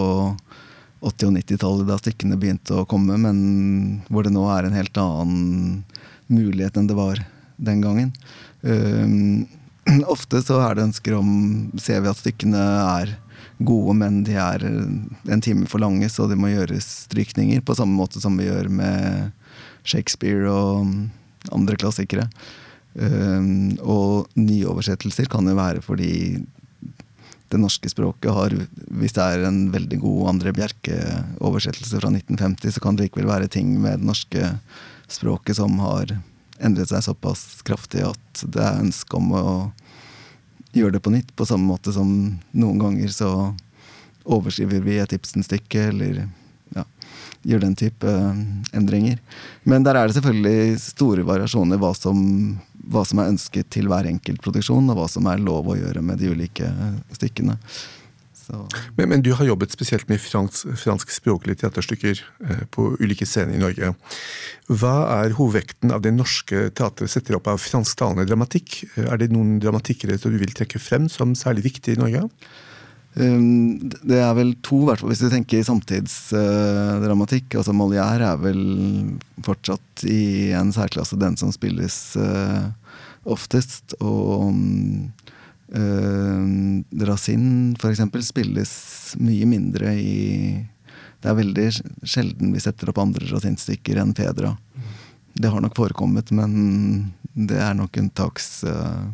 80- 1.01 1.31
og 1.31 1.37
90-tallet, 1.39 1.89
da 1.89 1.97
stykkene 2.01 2.37
begynte 2.41 2.77
å 2.77 2.89
komme, 2.89 3.17
men 3.21 3.39
hvor 4.13 4.27
det 4.27 4.35
nå 4.35 4.45
er 4.53 4.69
en 4.69 4.77
helt 4.77 5.01
annen 5.01 5.81
mulighet 6.29 6.77
enn 6.77 6.91
det 6.91 6.99
var 6.99 7.23
den 7.61 7.81
gangen. 7.85 8.13
ofte 10.15 10.43
så 10.45 10.61
er 10.65 10.77
det 10.77 10.87
ønsker 10.89 11.17
om 11.19 11.33
Ser 11.81 12.05
vi 12.05 12.11
at 12.11 12.21
stykkene 12.21 12.61
er 12.61 13.17
gode, 13.61 13.97
men 14.01 14.23
de 14.25 14.37
er 14.41 14.65
en 14.65 15.43
time 15.45 15.69
for 15.69 15.83
lange, 15.83 16.09
så 16.09 16.27
det 16.31 16.39
må 16.41 16.53
gjøres 16.53 16.87
strykninger. 17.07 17.61
På 17.65 17.77
samme 17.77 17.97
måte 17.97 18.23
som 18.23 18.39
vi 18.41 18.49
gjør 18.49 18.71
med 18.73 19.35
Shakespeare 19.85 20.49
og 20.49 21.53
andre 21.53 21.77
klassikere. 21.81 22.29
Um, 22.95 23.77
og 23.85 24.33
nyoversettelser 24.35 25.29
kan 25.31 25.47
jo 25.47 25.55
være 25.55 25.83
fordi 25.85 26.41
det 27.51 27.59
norske 27.59 27.87
språket 27.91 28.35
har 28.35 28.55
Hvis 28.99 29.15
det 29.15 29.23
er 29.23 29.45
en 29.47 29.61
veldig 29.71 29.99
god 30.03 30.31
André 30.33 30.53
Bjerke-oversettelse 30.55 32.01
fra 32.01 32.11
1950, 32.11 32.75
så 32.75 32.83
kan 32.83 32.97
det 32.97 33.09
likevel 33.09 33.31
være 33.31 33.51
ting 33.51 33.77
med 33.83 34.01
det 34.01 34.11
norske 34.11 34.53
språket 35.11 35.59
som 35.59 35.79
har 35.83 36.15
endret 36.63 36.91
seg 36.93 37.03
såpass 37.03 37.63
kraftig 37.67 38.05
at 38.07 38.43
det 38.45 38.63
er 38.63 38.83
ønske 38.85 39.17
om 39.19 39.33
å 39.35 39.45
gjør 40.73 40.95
det 40.95 41.03
på 41.03 41.13
nytt, 41.15 41.33
på 41.37 41.47
samme 41.49 41.67
måte 41.67 41.93
som 41.95 42.09
noen 42.53 42.79
ganger 42.81 43.13
så 43.15 43.31
overskriver 44.25 44.83
vi 44.85 44.99
et 45.01 45.13
Ibsen-stykke, 45.17 45.89
eller 45.91 46.23
ja, 46.77 46.85
gjør 47.43 47.65
den 47.65 47.77
type 47.79 48.07
uh, 48.07 48.35
endringer. 48.77 49.19
Men 49.65 49.87
der 49.87 49.99
er 49.99 50.09
det 50.09 50.19
selvfølgelig 50.19 50.81
store 50.83 51.25
variasjoner 51.27 51.81
hva 51.81 51.93
som, 51.97 52.21
hva 52.93 53.05
som 53.09 53.23
er 53.23 53.33
ønsket 53.33 53.71
til 53.73 53.91
hver 53.91 54.09
enkelt 54.11 54.43
produksjon, 54.45 54.93
og 54.93 55.01
hva 55.01 55.09
som 55.11 55.27
er 55.31 55.43
lov 55.43 55.73
å 55.73 55.79
gjøre 55.79 56.05
med 56.05 56.21
de 56.21 56.31
ulike 56.35 56.69
stykkene. 57.17 57.57
Men, 58.97 59.09
men, 59.09 59.23
du 59.23 59.33
har 59.37 59.49
jobbet 59.49 59.75
spesielt 59.75 60.09
med 60.11 60.21
fransk, 60.23 60.73
franskspråklige 60.81 61.63
teaterstykker 61.63 62.23
eh, 62.47 62.65
på 62.75 62.89
ulike 63.01 63.29
scener 63.29 63.57
i 63.57 63.63
Norge. 63.63 63.93
Hva 64.71 64.95
er 65.21 65.37
hovedvekten 65.39 65.95
av 65.95 66.03
det 66.05 66.15
norske 66.17 66.69
teatret 66.77 67.13
setter 67.13 67.39
opp 67.39 67.51
av 67.51 67.63
fransktalende 67.63 68.27
dramatikk? 68.29 68.83
Er 69.01 69.21
det 69.21 69.31
noen 69.35 69.59
dramatikkere 69.63 70.19
som 70.21 70.35
du 70.35 70.41
vil 70.43 70.55
trekke 70.57 70.83
frem 70.83 71.09
som 71.13 71.37
særlig 71.39 71.69
viktige 71.71 71.99
i 71.99 72.03
Norge? 72.03 72.27
Um, 73.19 73.91
det 74.07 74.21
er 74.23 74.35
vel 74.39 74.53
to, 74.63 74.85
hvis 75.03 75.23
du 75.23 75.31
tenker 75.33 75.65
samtidsdramatikk. 75.67 77.49
Uh, 77.51 77.59
altså 77.59 77.75
Molière 77.75 78.29
er 78.35 78.43
vel 78.43 78.63
fortsatt 79.43 80.05
i 80.07 80.53
en 80.55 80.71
særklasse 80.75 81.19
den 81.19 81.35
som 81.41 81.51
spilles 81.55 81.99
uh, 82.21 82.71
oftest. 83.27 83.97
Og 83.99 84.51
um, 84.55 85.11
Uh, 85.71 86.83
for 87.79 87.93
f.eks. 87.95 88.27
spilles 88.27 88.73
mye 89.23 89.47
mindre 89.47 89.93
i 89.95 90.67
Det 91.23 91.29
er 91.31 91.37
veldig 91.39 91.67
sjelden 92.03 92.51
vi 92.51 92.63
setter 92.65 92.91
opp 92.91 92.99
andre 92.99 93.29
Racine-stykker 93.29 94.01
enn 94.01 94.15
Fedra. 94.17 94.55
Det 95.37 95.51
har 95.53 95.63
nok 95.63 95.77
forekommet, 95.77 96.33
men 96.35 97.13
det 97.35 97.61
er 97.61 97.77
nok 97.77 97.99
unntaks, 98.01 98.65
uh, 98.65 99.05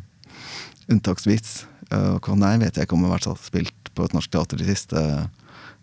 unntaksvis. 0.89 1.67
Uh, 1.91 2.17
nei, 2.39 2.55
vet 2.63 2.79
jeg 2.79 2.87
ikke 2.87 2.97
om 2.97 3.05
det 3.05 3.11
har 3.11 3.19
vært 3.19 3.43
spilt 3.45 3.91
på 3.97 4.07
et 4.07 4.15
norsk 4.17 4.33
teater 4.33 4.61
de 4.61 4.69
siste 4.69 5.03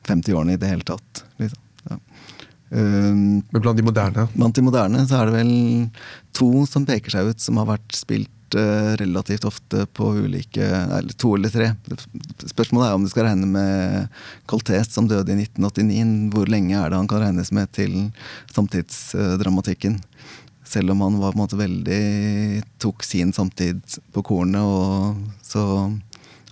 50 0.08 0.38
årene 0.38 0.56
i 0.56 0.62
det 0.62 0.72
hele 0.72 0.88
tatt. 0.88 1.26
Liksom. 1.42 1.60
Ja. 1.92 2.00
Uh, 2.74 3.14
men 3.14 3.60
blant 3.60 3.78
de 3.78 3.86
moderne? 3.86 4.26
Blant 4.34 4.58
de 4.58 4.66
moderne 4.66 5.04
så 5.10 5.20
er 5.20 5.30
det 5.30 5.38
vel 5.38 5.54
to 6.36 6.66
som 6.70 6.88
peker 6.88 7.14
seg 7.14 7.34
ut, 7.34 7.44
som 7.44 7.60
har 7.62 7.70
vært 7.76 8.00
spilt 8.00 8.32
relativt 9.00 9.46
ofte 9.48 9.86
på 9.86 10.10
ulike 10.26 10.64
Eller 10.64 11.14
to 11.18 11.34
eller 11.38 11.50
tre. 11.50 11.72
Spørsmålet 12.46 12.88
er 12.88 12.98
om 12.98 13.04
du 13.06 13.12
skal 13.12 13.28
regne 13.28 13.50
med 13.50 14.08
Coltest 14.50 14.96
som 14.96 15.08
døde 15.10 15.34
i 15.34 15.46
1989. 15.46 16.32
Hvor 16.34 16.50
lenge 16.52 16.78
er 16.78 16.90
det 16.90 17.00
han 17.00 17.10
kan 17.10 17.24
regnes 17.26 17.52
med 17.56 17.72
til 17.76 17.98
samtidsdramatikken? 18.54 20.00
Selv 20.64 20.94
om 20.94 21.02
han 21.02 21.20
var 21.20 21.34
på 21.34 21.38
en 21.38 21.44
måte 21.44 21.60
veldig 21.60 22.64
tok 22.82 23.04
sin 23.06 23.34
samtid 23.36 23.82
på 24.16 24.24
kornet, 24.26 24.64
og 24.64 25.20
så 25.44 25.66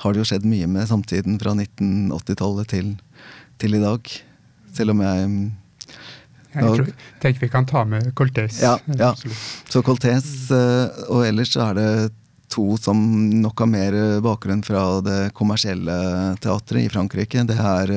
har 0.01 0.13
det 0.13 0.21
jo 0.21 0.27
skjedd 0.27 0.45
mye 0.49 0.67
med 0.69 0.89
samtiden 0.89 1.39
fra 1.41 1.53
1980-tallet 1.55 2.69
til, 2.73 2.91
til, 3.61 3.77
i 3.77 3.81
dag. 3.81 4.11
Selv 4.75 4.93
om 4.93 5.01
jeg 5.05 5.31
jeg 6.51 6.63
tror, 6.63 6.89
tenker 7.23 7.45
vi 7.45 7.51
kan 7.51 7.67
ta 7.67 7.83
med 7.87 8.11
Coltés. 8.17 8.61
Ja, 8.61 8.77
ja. 8.99 9.13
Så 9.69 9.83
Coltés, 9.85 10.25
eh, 10.51 11.03
og 11.09 11.25
ellers 11.27 11.53
så 11.55 11.69
er 11.69 11.79
det 11.79 11.91
to 12.51 12.75
som 12.75 12.99
nok 13.41 13.63
har 13.63 13.69
mer 13.71 13.95
bakgrunn 14.23 14.63
fra 14.67 14.99
det 15.05 15.19
kommersielle 15.37 15.95
teatret 16.43 16.83
i 16.83 16.91
Frankrike. 16.91 17.45
Det 17.47 17.55
er 17.55 17.93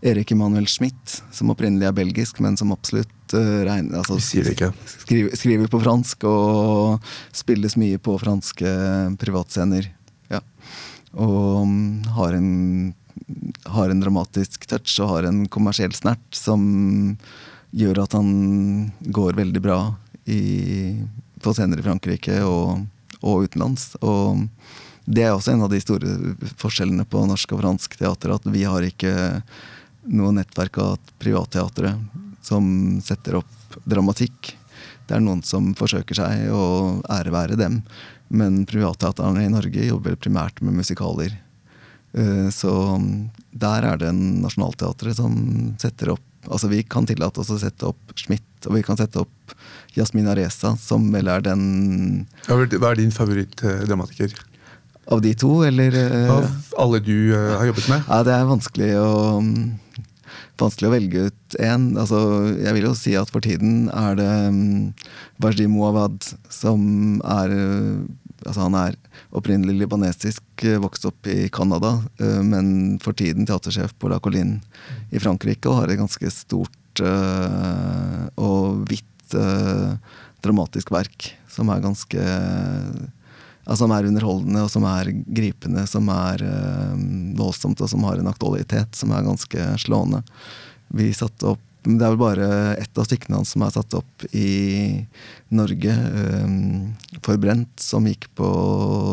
Erik 0.00 0.32
Emanuel 0.32 0.64
Schmidt, 0.64 1.18
som 1.28 1.52
opprinnelig 1.52 1.90
er 1.90 1.96
belgisk, 1.96 2.40
men 2.40 2.56
som 2.56 2.72
absolutt 2.72 3.34
regner 3.34 4.00
altså, 4.00 4.16
skriver, 4.16 4.72
skriver, 5.36 5.68
på 5.70 5.80
fransk 5.82 6.24
og 6.24 7.10
spilles 7.36 7.76
mye 7.78 8.00
på 8.00 8.16
franske 8.22 8.72
privatscener. 9.20 9.90
Ja. 10.32 10.40
Og 11.18 11.66
um, 11.66 11.76
har 12.16 12.36
en, 12.38 12.94
har 13.66 13.90
en 13.90 14.02
dramatisk 14.02 14.66
touch 14.70 14.96
og 15.02 15.14
har 15.14 15.28
en 15.30 15.44
kommersiell 15.50 15.94
snert 15.96 16.24
som 16.36 17.16
gjør 17.70 18.02
at 18.04 18.14
han 18.18 18.30
går 19.00 19.38
veldig 19.38 19.62
bra 19.62 19.80
i, 20.24 20.96
på 21.40 21.54
scener 21.54 21.80
i 21.80 21.84
Frankrike 21.86 22.40
og, 22.46 22.86
og, 23.20 23.46
utenlands. 23.46 23.94
Og 24.02 24.46
det 25.06 25.26
er 25.26 25.34
også 25.34 25.54
en 25.54 25.66
av 25.66 25.72
de 25.72 25.80
store 25.82 26.14
forskjellene 26.60 27.06
på 27.08 27.24
norsk 27.28 27.54
og 27.54 27.62
fransk 27.62 27.98
teater, 28.00 28.34
at 28.34 28.46
vi 28.50 28.64
har 28.66 28.86
ikke 28.86 29.14
noe 30.10 30.32
nettverk 30.34 30.80
av 30.80 31.12
privatteatre 31.20 31.94
som 32.42 32.64
setter 33.04 33.40
opp 33.40 33.78
dramatikk. 33.84 34.54
Det 35.06 35.16
er 35.16 35.22
noen 35.22 35.42
som 35.46 35.72
forsøker 35.78 36.16
seg, 36.16 36.48
og 36.54 37.04
ære 37.10 37.34
være 37.34 37.58
dem. 37.60 37.80
Men 38.30 38.62
privatteaterne 38.70 39.44
i 39.44 39.52
Norge 39.52 39.86
jobber 39.88 40.18
primært 40.18 40.62
med 40.62 40.78
musikaler. 40.78 41.34
Eh, 42.14 42.48
så 42.54 42.72
der 43.50 43.86
er 43.86 43.98
det 43.98 44.10
en 44.10 44.40
Nationaltheatret 44.44 45.18
som 45.18 45.34
setter 45.82 46.14
opp 46.14 46.29
Altså 46.48 46.70
Vi 46.70 46.82
kan 46.88 47.08
tillate 47.08 47.42
oss 47.42 47.50
å 47.52 47.58
sette 47.60 47.88
opp 47.90 48.14
Schmidt, 48.16 48.46
og 48.66 48.76
vi 48.78 48.84
kan 48.86 48.98
sette 49.00 49.20
opp 49.20 49.54
Jasmin 49.96 50.28
Areza, 50.30 50.72
som 50.80 51.08
vel 51.12 51.28
er 51.28 51.42
den 51.44 51.64
Hva 52.46 52.92
er 52.92 53.00
din 53.00 53.12
favorittdramatiker? 53.14 54.32
Av 55.10 55.20
de 55.24 55.32
to, 55.34 55.60
eller? 55.66 55.96
Eh? 55.96 56.30
Av 56.30 56.46
alle 56.84 57.00
du 57.02 57.32
uh, 57.34 57.56
har 57.58 57.66
jobbet 57.70 57.88
med? 57.90 58.06
Ja, 58.06 58.22
Det 58.26 58.34
er 58.36 58.46
vanskelig 58.46 58.90
å, 59.00 59.10
vanskelig 60.60 60.86
å 60.86 60.92
velge 60.94 61.24
ut 61.30 61.56
én. 61.58 61.88
Altså, 61.98 62.20
jeg 62.60 62.76
vil 62.76 62.86
jo 62.86 62.94
si 62.98 63.16
at 63.18 63.32
for 63.32 63.42
tiden 63.42 63.88
er 63.90 64.20
det 64.20 64.30
um, 64.52 64.60
Wajdi 65.42 65.66
Mouawad 65.72 66.22
som 66.52 67.18
er 67.26 67.56
uh, 67.56 68.08
Altså, 68.40 68.62
han 68.64 68.76
er 68.78 68.94
opprinnelig 69.30 69.78
libanesisk, 69.78 70.42
eh, 70.64 70.78
vokst 70.78 71.04
opp 71.04 71.26
i 71.26 71.48
Canada, 71.48 72.02
eh, 72.18 72.42
men 72.42 72.98
for 72.98 73.12
tiden 73.12 73.46
teatersjef 73.46 73.94
på 73.98 74.10
La 74.10 74.18
Colline 74.18 74.60
i 75.10 75.18
Frankrike 75.22 75.70
og 75.70 75.80
har 75.80 75.90
et 75.90 76.00
ganske 76.00 76.30
stort 76.34 77.00
eh, 77.00 78.26
og 78.36 78.84
hvitt 78.90 79.06
dramatisk 80.42 80.88
verk 80.90 81.28
som 81.46 81.68
er 81.70 81.82
ganske 81.84 82.22
som 83.78 83.92
er 83.94 84.08
underholdende, 84.08 84.64
og 84.64 84.70
som 84.72 84.82
er 84.90 85.12
gripende, 85.30 85.84
som 85.86 86.08
er 86.10 86.42
voldsomt, 87.38 87.78
og 87.78 87.92
som 87.92 88.02
har 88.08 88.18
en 88.18 88.26
aktualitet 88.26 88.98
som 88.98 89.12
er 89.14 89.22
ganske 89.22 89.66
slående. 89.78 90.24
Vi 90.90 91.12
satte 91.14 91.52
opp 91.52 91.62
det 91.84 92.04
er 92.04 92.12
vel 92.12 92.20
bare 92.20 92.48
ett 92.76 92.98
av 93.00 93.06
stykkene 93.08 93.38
hans 93.38 93.54
som 93.54 93.64
er 93.64 93.72
satt 93.72 93.94
opp 93.96 94.24
i 94.36 95.00
Norge. 95.48 95.94
Um, 96.44 96.96
'Forbrent', 97.24 97.80
som 97.80 98.06
gikk 98.08 98.28
på 98.36 98.48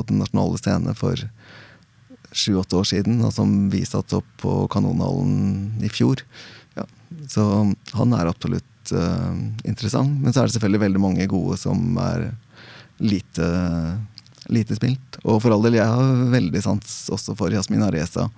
Den 0.08 0.20
nasjonale 0.20 0.60
scene 0.60 0.96
for 0.96 1.16
sju-åtte 2.36 2.76
år 2.76 2.88
siden, 2.88 3.22
og 3.24 3.32
som 3.34 3.70
vi 3.72 3.86
satte 3.88 4.20
opp 4.20 4.28
på 4.42 4.68
Kanonhallen 4.72 5.80
i 5.84 5.90
fjor. 5.90 6.22
Ja, 6.76 6.84
så 7.32 7.72
han 7.96 8.14
er 8.14 8.28
absolutt 8.28 8.92
uh, 8.92 9.32
interessant. 9.64 10.20
Men 10.20 10.34
så 10.34 10.44
er 10.44 10.50
det 10.50 10.58
selvfølgelig 10.58 10.84
veldig 10.84 11.04
mange 11.04 11.30
gode 11.32 11.58
som 11.62 11.96
er 12.04 12.34
lite, 13.00 13.48
lite 14.54 14.78
spilt. 14.78 15.20
Og 15.24 15.42
for 15.44 15.54
all 15.54 15.66
del, 15.66 15.80
jeg 15.80 15.88
har 15.88 16.24
veldig 16.34 16.64
sans 16.64 16.96
også 17.14 17.36
for 17.38 17.54
Jasmin 17.54 17.86
Areza 17.86 18.30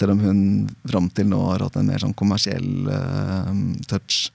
selv 0.00 0.16
om 0.16 0.20
hun 0.24 0.40
fram 0.88 1.10
til 1.12 1.28
nå 1.28 1.38
har 1.50 1.66
hatt 1.66 1.76
en 1.76 1.88
mer 1.90 2.00
sånn 2.00 2.16
kommersiell 2.16 2.88
uh, 2.88 3.50
touch 3.90 4.30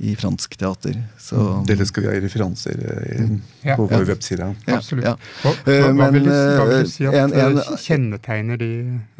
i 0.00 0.14
fransk 0.16 0.54
teater. 0.56 0.94
Så, 1.20 1.36
mm. 1.36 1.64
Dere 1.68 1.86
skal 1.88 2.04
vi 2.04 2.08
ha 2.08 2.20
referanser 2.24 2.78
i, 2.78 3.16
mm. 3.26 3.40
ja, 3.66 3.74
på 3.76 3.88
vår 3.90 3.98
ja. 3.98 4.06
webside. 4.08 4.46
Ja, 4.64 4.76
Absolutt. 4.78 5.04
Ja. 5.04 5.16
Hva, 5.42 5.52
hva, 5.66 5.90
Men, 5.98 6.14
vil 6.14 6.24
du, 6.24 6.30
hva, 6.30 6.68
vil 6.70 6.86
du, 6.86 6.92
si 6.92 7.08
at 7.10 7.18
en, 7.20 7.34
en, 7.34 7.60
eh, 7.60 7.74
kjennetegner 7.82 8.62
de 8.62 8.70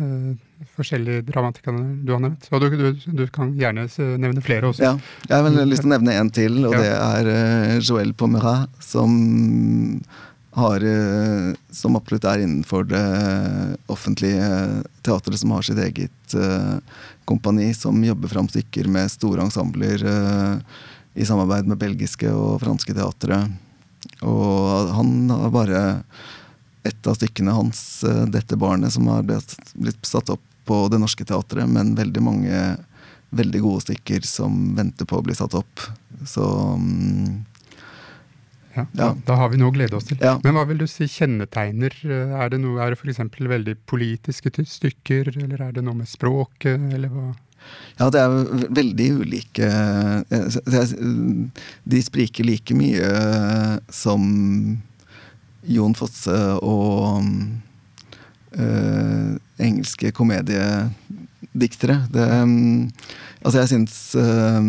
uh, 0.00 0.30
forskjellige 0.78 1.26
dramatikerne 1.28 1.84
du 2.06 2.14
har 2.14 2.24
nevnt? 2.24 2.48
Og 2.48 2.64
du, 2.64 2.78
du, 2.80 3.04
du, 3.20 3.26
kan 3.34 3.52
gjerne 3.60 3.90
nevne 4.22 4.46
flere 4.46 4.70
også. 4.70 4.86
Ja, 4.86 4.94
Jeg 5.26 5.36
har 5.36 5.44
vel 5.50 5.60
lyst 5.68 5.84
til 5.84 5.90
å 5.90 5.94
nevne 5.98 6.16
en 6.22 6.32
til, 6.38 6.62
og 6.70 6.78
det 6.78 6.94
er 6.94 7.34
uh, 7.34 7.76
Joël 7.82 8.16
Pomerat, 8.16 8.80
som 8.80 9.20
har, 10.56 10.82
eh, 10.82 11.54
som 11.70 11.96
absolutt 11.96 12.26
er 12.26 12.42
innenfor 12.42 12.84
det 12.90 13.04
offentlige 13.86 14.82
teatret, 15.06 15.38
som 15.38 15.54
har 15.54 15.62
sitt 15.62 15.78
eget 15.78 16.34
uh, 16.34 16.78
kompani, 17.24 17.70
som 17.74 18.04
jobber 18.04 18.28
fram 18.28 18.48
stykker 18.50 18.88
med 18.90 19.12
store 19.12 19.46
ensembler 19.46 20.02
i 21.14 21.26
samarbeid 21.26 21.70
med 21.70 21.78
belgiske 21.78 22.30
og 22.34 22.60
franske 22.64 22.94
teatre. 22.96 23.44
Og 24.26 24.90
han 24.96 25.30
har 25.30 25.54
bare 25.54 25.80
et 26.86 27.06
av 27.06 27.14
stykkene 27.18 27.54
hans, 27.54 28.02
'Dette 28.02 28.56
barnet', 28.56 28.94
som 28.94 29.06
har 29.12 29.22
blitt, 29.22 30.06
satt 30.06 30.30
opp 30.30 30.42
på 30.64 30.88
Det 30.88 30.98
Norske 30.98 31.26
Teatret, 31.26 31.68
men 31.68 31.94
veldig 31.98 32.22
mange 32.22 32.60
veldig 33.30 33.60
gode 33.62 33.84
stykker 33.84 34.26
som 34.26 34.74
venter 34.76 35.06
på 35.06 35.18
å 35.18 35.24
bli 35.24 35.34
satt 35.38 35.54
opp. 35.54 35.84
Så 36.26 36.44
um, 36.74 37.44
ja, 38.80 38.96
da, 39.02 39.10
da, 39.26 39.36
har 39.40 39.52
vi 39.52 39.60
noe 39.60 39.72
å 39.72 39.74
glede 39.74 39.98
oss 39.98 40.08
til. 40.08 40.18
Ja. 40.22 40.36
Men 40.44 40.56
hva 40.56 40.64
vil 40.68 40.80
du 40.82 40.86
si 40.90 41.08
kjennetegner? 41.10 41.94
Er 42.04 42.52
det, 42.52 42.60
noe, 42.62 42.80
er 42.82 42.94
det 42.94 43.00
f.eks. 43.00 43.22
veldig 43.38 43.76
politiske 43.90 44.52
stykker, 44.56 45.32
eller 45.36 45.68
er 45.68 45.78
det 45.78 45.84
noe 45.86 46.02
med 46.02 46.10
språket, 46.10 46.80
eller 46.94 47.12
hva? 47.14 47.30
Ja, 47.98 48.08
det 48.08 48.20
er 48.22 48.30
veldig 48.72 49.08
ulike 49.20 49.66
eh, 49.68 50.54
De 51.84 52.00
spriker 52.00 52.46
like 52.48 52.72
mye 52.76 53.10
som 53.92 54.22
Jon 55.68 55.94
Fosse 55.94 56.38
og 56.64 57.20
øh, 58.56 59.36
engelske 59.60 60.10
komediediktere. 60.16 61.98
Det, 62.14 62.24
altså, 63.44 63.58
jeg 63.60 63.68
syns 63.74 63.98
uh, 64.16 64.62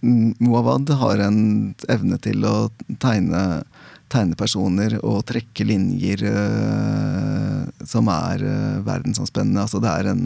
Muawad 0.00 0.90
har 1.00 1.22
en 1.26 1.40
evne 1.90 2.18
til 2.22 2.44
å 2.46 2.56
tegne 3.02 3.44
tegne 4.12 4.36
personer 4.38 4.96
og 5.04 5.24
trekke 5.28 5.66
linjer 5.68 6.24
uh, 6.28 7.64
som 7.86 8.08
er 8.12 8.44
uh, 8.44 8.78
verdensomspennende. 8.86 9.64
Altså 9.64 9.80
det 9.84 9.92
er 9.92 10.10
en 10.12 10.22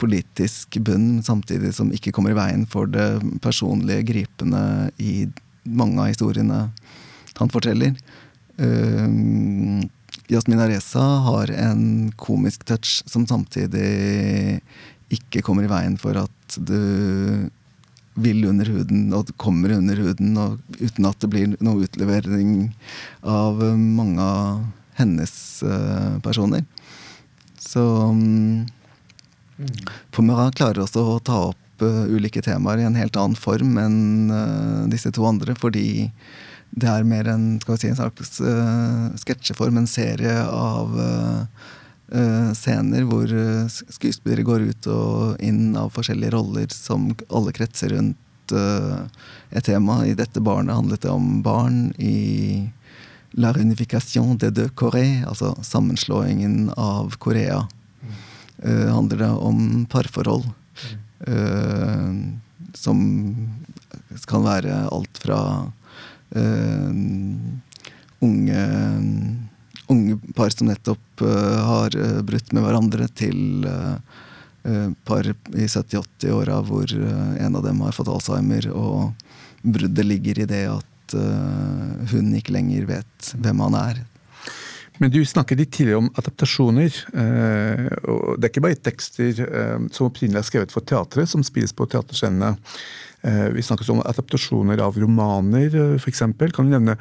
politisk 0.00 0.78
bunn, 0.86 1.22
samtidig 1.26 1.74
som 1.76 1.92
ikke 1.94 2.14
kommer 2.14 2.34
i 2.34 2.38
veien 2.38 2.66
for 2.70 2.90
det 2.90 3.08
personlige, 3.44 4.06
gripende 4.12 4.92
i 5.02 5.26
mange 5.66 5.98
av 6.02 6.12
historiene 6.12 6.60
han 7.36 7.52
forteller. 7.52 7.96
Uh, 8.60 9.82
Yasmin 10.30 10.62
Areza 10.62 11.04
har 11.26 11.52
en 11.54 12.12
komisk 12.18 12.64
touch 12.66 13.00
som 13.06 13.26
samtidig 13.28 14.60
ikke 15.12 15.42
kommer 15.46 15.66
i 15.66 15.70
veien 15.70 15.94
for 16.00 16.18
at 16.18 16.56
du 16.58 17.46
vil 18.16 18.44
under 18.48 18.68
huden 18.72 19.12
og 19.16 19.30
kommer 19.40 19.74
under 19.76 19.98
huden, 20.00 20.36
og 20.40 20.80
uten 20.80 21.08
at 21.08 21.20
det 21.20 21.30
blir 21.32 21.52
noe 21.64 21.84
utlevering 21.84 22.72
av 23.20 23.60
eh, 23.64 23.76
mange 23.76 24.24
av 24.24 24.64
hennes 24.96 25.34
uh, 25.66 26.16
personer. 26.24 26.64
Så 27.60 27.82
um, 27.84 28.64
Pomera 30.16 30.48
klarer 30.56 30.80
også 30.86 31.02
å 31.04 31.18
ta 31.20 31.42
opp 31.50 31.84
uh, 31.84 32.08
ulike 32.08 32.40
temaer 32.44 32.80
i 32.80 32.86
en 32.88 32.96
helt 32.96 33.18
annen 33.20 33.36
form 33.36 33.76
enn 33.82 34.32
uh, 34.32 34.86
disse 34.88 35.12
to 35.12 35.26
andre, 35.28 35.52
fordi 35.60 36.08
det 36.76 36.88
er 36.88 37.04
mer 37.08 37.28
en, 37.28 37.58
skal 37.60 37.76
vi 37.76 37.82
si, 37.82 37.92
en 37.92 38.00
slags 38.00 38.40
sketsjeform, 39.20 39.82
en 39.82 39.88
serie 39.88 40.40
av 40.48 40.96
scener 42.54 43.02
hvor 43.08 43.26
uh, 43.26 43.66
skuespillere 43.66 44.46
går 44.46 44.68
ut 44.70 44.86
og 44.92 45.42
inn 45.42 45.74
av 45.78 45.90
forskjellige 45.94 46.36
roller 46.36 46.70
som 46.70 47.08
alle 47.34 47.54
kretser 47.56 47.96
rundt 47.96 48.54
uh, 48.54 49.06
et 49.50 49.66
tema. 49.66 50.04
I 50.06 50.14
dette 50.14 50.42
barnet 50.44 50.76
handlet 50.76 51.02
det 51.02 51.10
om 51.10 51.42
barn. 51.42 51.90
I 51.98 52.70
La 53.36 53.50
Reunification 53.52 54.36
de 54.38 54.52
deux 54.54 54.70
Corée, 54.78 55.24
altså 55.26 55.56
sammenslåingen 55.66 56.70
av 56.76 57.18
Korea, 57.20 57.66
handler 58.64 59.18
det 59.20 59.28
om 59.28 59.84
parforhold. 59.92 60.46
som 62.72 63.00
kan 64.26 64.46
være 64.46 64.78
alt 64.88 65.20
fra 65.20 65.40
unge 68.24 68.62
unge 69.92 70.18
par 70.34 70.50
som 70.50 70.68
nettopp 70.70 71.22
uh, 71.22 71.58
har 71.66 71.96
uh, 71.96 72.20
brutt 72.26 72.52
med 72.52 72.64
hverandre, 72.66 73.08
til 73.14 73.66
uh, 73.66 73.98
par 75.06 75.28
i 75.30 75.66
70-80-åra 75.70 76.58
hvor 76.66 76.90
en 76.90 77.54
av 77.54 77.62
dem 77.62 77.84
har 77.86 77.94
fått 77.94 78.10
Alzheimer, 78.10 78.66
og 78.74 79.12
bruddet 79.62 80.08
ligger 80.08 80.40
i 80.42 80.46
det 80.50 80.64
at 80.72 81.14
hun 82.10 82.32
ikke 82.34 82.56
lenger 82.56 82.88
vet 82.88 83.28
hvem 83.38 83.62
han 83.62 83.76
er. 83.78 84.00
Men 85.02 85.12
du 85.12 85.18
snakket 85.28 85.60
litt 85.60 85.72
tidligere 85.76 86.00
om 86.00 86.10
adaptasjoner. 86.16 87.00
og 88.08 88.38
Det 88.40 88.46
er 88.46 88.52
ikke 88.52 88.64
bare 88.64 88.78
tekster 88.80 89.42
som 89.92 90.06
opprinnelig 90.08 90.40
er 90.40 90.46
skrevet 90.48 90.72
for 90.72 90.86
teatret, 90.88 91.28
som 91.28 91.44
spilles 91.44 91.74
på 91.76 91.88
teaterscenene. 91.92 92.54
Eh, 93.26 93.48
vi 93.48 93.62
snakket 93.62 93.88
om 93.88 94.02
adaptasjoner 94.06 94.78
av 94.78 94.98
romaner, 95.00 95.74
eh, 95.74 95.94
f.eks. 95.98 96.20
Kan 96.54 96.68
du 96.68 96.70
nevne 96.70 96.94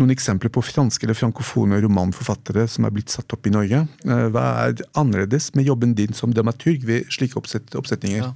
noen 0.00 0.12
eksempler 0.14 0.48
på 0.52 0.62
franske 0.64 1.04
eller 1.04 1.18
frankofone 1.18 1.80
romanforfattere 1.82 2.64
som 2.70 2.86
er 2.86 2.94
blitt 2.94 3.12
satt 3.12 3.34
opp 3.36 3.46
i 3.46 3.52
Norge? 3.52 3.82
Eh, 4.06 4.26
hva 4.32 4.46
er 4.62 4.80
annerledes 4.96 5.50
med 5.54 5.68
jobben 5.68 5.92
din 5.98 6.16
som 6.16 6.32
dramaturg 6.32 6.86
ved 6.88 7.10
slike 7.12 7.36
oppsetninger? 7.36 8.22
Ja. 8.24 8.32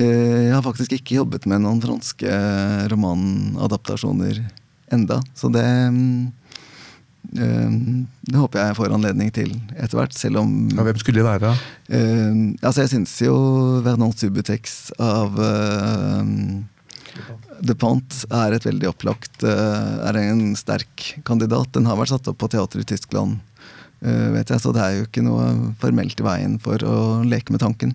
Jeg 0.00 0.52
har 0.54 0.62
faktisk 0.64 0.94
ikke 0.94 1.18
jobbet 1.18 1.48
med 1.50 1.64
noen 1.64 1.80
franske 1.82 2.30
romanadaptasjoner 2.88 4.38
enda, 4.94 5.18
så 5.36 5.50
det 5.52 5.66
det 7.30 8.34
håper 8.34 8.58
jeg 8.58 8.76
får 8.78 8.94
anledning 8.94 9.30
til 9.34 9.52
etter 9.76 10.00
hvert, 10.00 10.14
selv 10.18 10.40
om 10.42 10.50
ja, 10.72 10.82
Hvem 10.86 10.98
skulle 10.98 11.20
det 11.20 11.28
være? 11.28 11.52
Uh, 11.86 12.56
altså 12.58 12.82
Jeg 12.82 12.92
syns 12.94 13.12
jo 13.22 13.34
Vernon 13.86 14.14
Subutex 14.16 14.90
av 14.98 15.38
uh, 15.38 16.24
Pant 17.60 17.76
Pont 17.78 18.18
er 18.34 18.56
et 18.56 18.66
veldig 18.66 18.88
opplagt 18.90 19.44
Er 19.44 20.16
en 20.16 20.54
sterk 20.56 21.04
kandidat. 21.26 21.70
Den 21.74 21.86
har 21.90 21.98
vært 22.00 22.14
satt 22.14 22.30
opp 22.30 22.38
på 22.40 22.48
teater 22.50 22.80
i 22.80 22.86
Tyskland, 22.88 23.38
vet 24.00 24.48
jeg, 24.48 24.62
så 24.62 24.72
det 24.72 24.80
er 24.80 24.94
jo 24.96 25.04
ikke 25.04 25.24
noe 25.26 25.74
formelt 25.82 26.22
i 26.22 26.24
veien 26.24 26.56
for 26.62 26.80
å 26.86 26.96
leke 27.26 27.52
med 27.52 27.60
tanken. 27.60 27.92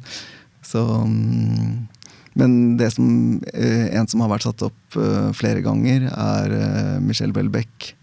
Så 0.61 0.83
um, 0.83 1.87
men 2.35 2.75
det 2.77 2.91
som, 2.93 3.07
en 3.55 4.09
som 4.11 4.21
har 4.21 4.33
vært 4.35 4.45
satt 4.45 4.65
opp 4.67 4.97
flere 5.39 5.63
ganger, 5.65 6.09
er 6.11 6.99
Michelle 7.01 7.33
Welbeck 7.33 7.95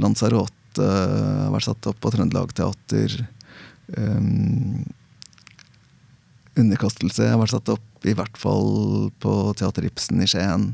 Lanzarote 0.00 0.82
uh, 0.82 1.46
har 1.46 1.54
vært 1.54 1.68
satt 1.68 1.88
opp 1.90 1.98
på 2.02 2.12
Trøndelag 2.14 2.52
Teater. 2.56 3.18
Um, 3.96 4.84
underkastelse 6.56 7.28
har 7.30 7.40
vært 7.40 7.54
satt 7.54 7.74
opp 7.74 8.06
i 8.08 8.14
hvert 8.16 8.38
fall 8.40 9.10
på 9.22 9.34
Teater 9.58 9.86
Ibsen 9.88 10.22
i 10.22 10.28
Skien. 10.30 10.70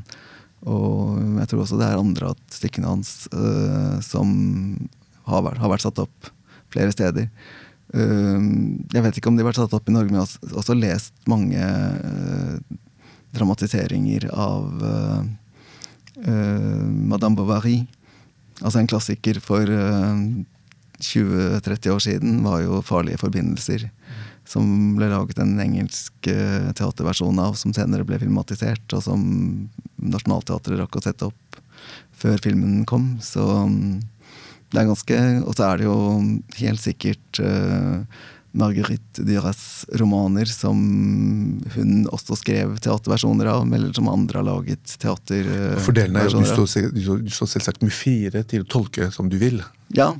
Og 0.63 1.19
jeg 1.41 1.49
tror 1.51 1.65
også 1.65 1.79
det 1.79 1.89
er 1.89 1.99
andre 1.99 2.31
av 2.31 2.39
stykkene 2.53 2.93
hans 2.93 3.27
uh, 3.35 3.99
som 4.03 4.29
har 5.27 5.43
vært, 5.43 5.59
har 5.59 5.71
vært, 5.71 5.83
satt 5.85 6.01
opp 6.03 6.31
flere 6.73 6.93
steder. 6.95 7.27
Uh, 7.93 8.39
jeg 8.93 9.03
vet 9.05 9.19
ikke 9.19 9.31
om 9.31 9.37
de 9.37 9.43
har 9.43 9.51
vært 9.51 9.61
satt 9.63 9.75
opp 9.75 9.91
i 9.91 9.95
Norge, 9.95 10.13
men 10.13 10.21
jeg 10.21 10.53
har 10.53 10.61
også 10.63 10.77
lest 10.79 11.27
mange 11.29 11.59
uh, 11.59 12.55
dramatiseringer 13.33 14.29
av 14.29 14.69
Madame 16.13 17.33
Bovary. 17.33 17.79
Altså 18.61 18.79
En 18.79 18.89
klassiker 18.89 19.39
for 19.43 19.69
uh, 19.69 20.13
eh, 20.13 20.43
20-30 21.03 21.89
år 21.91 22.03
siden 22.03 22.43
var 22.45 22.61
jo 22.61 22.81
'Farlige 22.81 23.19
forbindelser'. 23.21 23.89
Som 24.45 24.95
ble 24.97 25.07
laget 25.07 25.39
en 25.39 25.59
engelsk 25.59 26.13
uh, 26.27 26.71
teaterversjon 26.75 27.39
av, 27.39 27.55
som 27.55 27.73
senere 27.73 28.05
ble 28.05 28.19
filmatisert. 28.19 28.85
Og 28.93 29.03
som 29.03 29.21
Nationaltheatret 29.97 30.79
rakk 30.79 30.99
å 30.99 31.03
sette 31.03 31.31
opp 31.31 31.61
før 32.11 32.37
filmen 32.43 32.83
kom. 32.85 33.17
Så 33.23 33.43
um, 33.43 34.01
det 34.71 34.81
er 34.81 34.89
ganske 34.89 35.17
Og 35.45 35.55
så 35.55 35.67
er 35.67 35.77
det 35.77 35.85
jo 35.87 35.97
helt 36.59 36.81
sikkert 36.81 37.41
uh, 37.41 38.03
Marguerite 38.53 39.23
Duras 39.25 39.85
romaner 39.97 40.45
som 40.45 40.77
hun 41.73 42.03
også 42.13 42.37
skrev 42.37 42.75
teaterversjoner 42.83 43.49
av, 43.49 43.65
eller 43.65 43.93
som 43.97 44.11
andre 44.11 44.39
har 44.41 44.45
laget 44.45 44.97
teaterversjoner 45.01 45.79
av. 45.79 45.81
Fordelen 45.87 46.19
er 46.19 46.29
jo 46.29 46.43
at 46.43 46.51
du 46.93 47.31
står, 47.33 47.49
selvsagt 47.55 47.81
med 47.85 47.95
fire 47.95 48.43
til 48.45 48.65
å 48.65 48.69
tolke 48.69 49.09
som 49.15 49.31
du 49.31 49.39
vil. 49.41 49.63
Ja, 49.97 50.11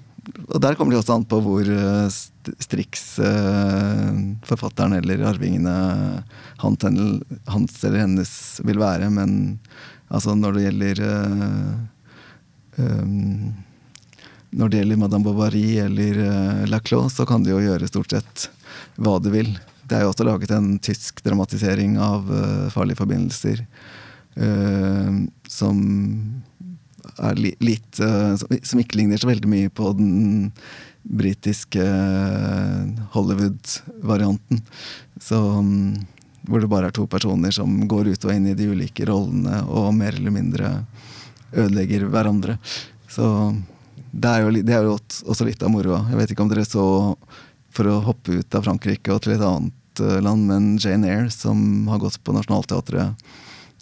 og 0.47 0.59
der 0.63 0.77
kommer 0.79 0.95
det 0.95 1.01
også 1.03 1.17
an 1.17 1.27
på 1.29 1.41
hvor 1.43 1.67
striks 1.67 2.31
Strix, 2.63 3.03
eh, 3.23 4.09
forfatteren 4.47 4.97
eller 4.97 5.21
arvingene, 5.29 5.75
hans 6.59 6.83
eller 7.83 7.99
hennes 8.01 8.33
vil 8.67 8.81
være. 8.81 9.09
Men 9.13 9.59
altså 10.09 10.35
når 10.35 10.57
det 10.57 10.65
gjelder 10.65 11.03
um, 12.77 13.32
når 14.53 14.69
det 14.69 14.81
gjelder 14.81 15.01
Madame 15.01 15.25
Bovary 15.25 15.77
eller 15.81 16.19
uh, 16.21 16.63
Laclos, 16.69 17.17
så 17.17 17.25
kan 17.29 17.43
du 17.43 17.51
jo 17.53 17.61
gjøre 17.63 17.89
stort 17.89 18.13
sett 18.13 18.47
hva 19.01 19.17
du 19.21 19.31
vil. 19.33 19.51
Det 19.89 19.97
er 19.97 20.05
jo 20.05 20.13
også 20.13 20.27
laget 20.27 20.53
en 20.55 20.77
tysk 20.83 21.23
dramatisering 21.25 21.97
av 22.01 22.29
uh, 22.29 22.69
Farlige 22.73 23.01
forbindelser 23.01 23.65
uh, 24.37 25.11
som 25.49 25.83
er 27.19 27.37
li 27.37 27.51
litt 27.61 27.99
uh, 28.01 28.33
Som 28.39 28.81
ikke 28.81 28.97
ligner 28.97 29.21
så 29.21 29.29
veldig 29.29 29.49
mye 29.49 29.73
på 29.73 29.91
den 29.97 30.13
britiske 31.03 31.83
Hollywood-varianten. 33.11 34.61
Så 35.19 35.35
um, 35.59 35.91
Hvor 36.47 36.63
det 36.63 36.71
bare 36.71 36.89
er 36.89 36.95
to 36.95 37.03
personer 37.11 37.51
som 37.51 37.81
går 37.91 38.13
ut 38.13 38.25
og 38.25 38.31
inn 38.31 38.47
i 38.47 38.55
de 38.55 38.69
ulike 38.71 39.05
rollene 39.09 39.65
og 39.67 39.91
mer 39.97 40.15
eller 40.15 40.31
mindre 40.31 40.71
ødelegger 41.53 42.07
hverandre. 42.09 42.57
Så 43.11 43.27
det 44.13 44.29
er, 44.29 44.43
jo, 44.43 44.51
det 44.61 44.75
er 44.75 44.85
jo 44.85 44.97
også 45.31 45.47
litt 45.47 45.63
av 45.65 45.71
moroa. 45.73 46.03
Jeg 46.11 46.19
vet 46.19 46.33
ikke 46.33 46.45
om 46.45 46.51
dere 46.51 46.65
så 46.67 46.83
For 47.73 47.89
å 47.89 48.01
hoppe 48.05 48.37
ut 48.37 48.57
av 48.57 48.67
Frankrike 48.67 49.09
og 49.15 49.23
til 49.25 49.33
et 49.33 49.45
annet 49.45 50.01
eh, 50.03 50.19
land, 50.21 50.45
men 50.45 50.75
Jane 50.77 51.09
Eyre, 51.09 51.31
som 51.33 51.87
har 51.89 52.01
gått 52.03 52.19
på 52.21 52.35
Nationaltheatret 52.35 53.17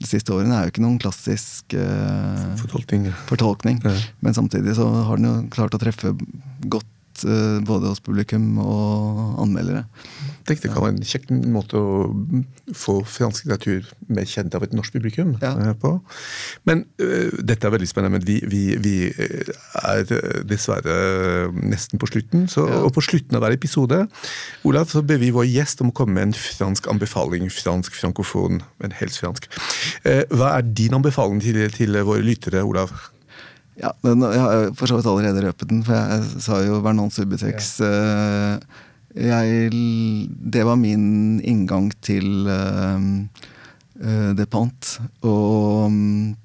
de 0.01 0.07
siste 0.07 0.31
årene, 0.33 0.55
er 0.55 0.65
jo 0.65 0.71
ikke 0.71 0.81
noen 0.81 0.97
klassisk 1.01 1.75
uh, 1.77 2.55
fortolkning. 2.57 3.03
fortolkning. 3.29 3.81
Ja. 3.83 3.91
Men 4.25 4.33
samtidig 4.33 4.73
så 4.79 4.87
har 4.87 5.19
den 5.19 5.27
jo 5.27 5.33
klart 5.53 5.75
å 5.77 5.81
treffe 5.81 6.15
godt 6.73 7.25
uh, 7.27 7.59
både 7.67 7.91
hos 7.91 8.01
publikum 8.01 8.55
og 8.63 9.43
anmeldere 9.43 9.83
tenker 10.47 10.67
det 10.67 10.73
kan 10.73 10.85
være 10.85 10.95
en 10.95 11.07
kjekk 11.07 11.29
måte 11.51 11.79
å 11.79 12.05
få 12.77 12.99
fransk 13.07 13.45
litteratur 13.45 13.87
mer 14.11 14.27
kjent 14.29 14.55
av 14.57 14.65
et 14.65 14.73
norsk 14.75 14.95
publikum 14.95 15.33
ja. 15.41 15.51
Eh, 15.53 15.73
på. 15.81 15.93
Men 16.69 16.83
uh, 17.01 17.31
dette 17.39 17.67
er 17.67 17.73
veldig 17.75 17.89
spennende, 17.89 18.19
men 18.19 18.25
vi, 18.27 18.39
vi, 18.49 18.61
vi, 18.81 18.95
eh, 19.11 19.53
er 19.81 20.43
dessverre 20.47 21.51
nesten 21.57 22.01
på 22.01 22.09
slutten. 22.11 22.47
Så, 22.51 22.65
ja. 22.69 22.81
Og 22.85 22.93
på 22.95 23.03
slutten 23.05 23.37
av 23.37 23.45
hver 23.45 23.55
episode 23.57 24.03
Olav, 24.67 24.91
så 24.91 25.03
ber 25.05 25.21
vi 25.21 25.33
vår 25.35 25.49
gjest 25.49 25.83
om 25.83 25.91
å 25.91 25.95
komme 25.97 26.17
med 26.17 26.29
en 26.29 26.37
fransk 26.37 26.89
anbefaling. 26.91 27.49
Fransk, 27.53 27.95
frankofon, 28.01 28.61
men 28.83 28.99
helst 28.99 29.21
fransk. 29.23 29.49
Uh, 30.05 30.23
hva 30.33 30.55
er 30.57 30.69
din 30.69 30.97
anbefaling 30.97 31.41
til, 31.43 31.63
til 31.75 31.97
våre 32.07 32.23
lyttere, 32.25 32.63
Olav? 32.67 32.93
Ja, 33.81 33.93
den, 34.03 34.21
jeg 34.21 34.41
har 34.41 34.71
for 34.77 34.89
så 34.89 34.99
vidt 34.99 35.09
allerede 35.09 35.43
røpet 35.47 35.69
den, 35.69 35.83
for 35.87 35.97
jeg 35.97 36.41
sa 36.43 36.59
jo 36.65 36.81
Vernon 36.85 37.11
Subutex. 37.13 37.77
Ja. 37.81 38.57
Jeg, 39.11 39.71
det 40.53 40.63
var 40.63 40.77
min 40.79 41.41
inngang 41.43 41.89
til 42.03 42.47
uh, 42.47 42.99
uh, 43.99 44.31
Depant. 44.37 44.93
Og 45.27 45.87
um, 45.91 46.35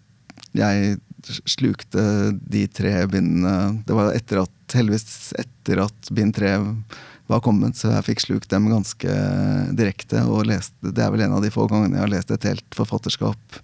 jeg 0.56 0.96
slukte 1.26 2.02
de 2.38 2.62
tre 2.70 2.92
bindene 3.10 3.82
Det 3.86 3.96
var 3.96 4.12
etter 4.14 4.44
at, 4.44 4.54
heldigvis 4.78 5.34
etter 5.38 5.82
at 5.86 6.10
bind 6.14 6.36
tre 6.36 6.54
var 7.26 7.42
kommet, 7.42 7.74
så 7.74 7.90
jeg 7.90 8.06
fikk 8.06 8.22
slukt 8.22 8.50
dem 8.52 8.68
ganske 8.70 9.14
direkte. 9.74 10.22
og 10.30 10.46
leste, 10.46 10.92
Det 10.92 11.02
er 11.02 11.10
vel 11.10 11.26
en 11.26 11.38
av 11.38 11.42
de 11.42 11.50
få 11.50 11.66
gangene 11.70 11.98
jeg 11.98 12.04
har 12.04 12.12
lest 12.12 12.30
et 12.30 12.46
helt 12.46 12.78
forfatterskap 12.78 13.60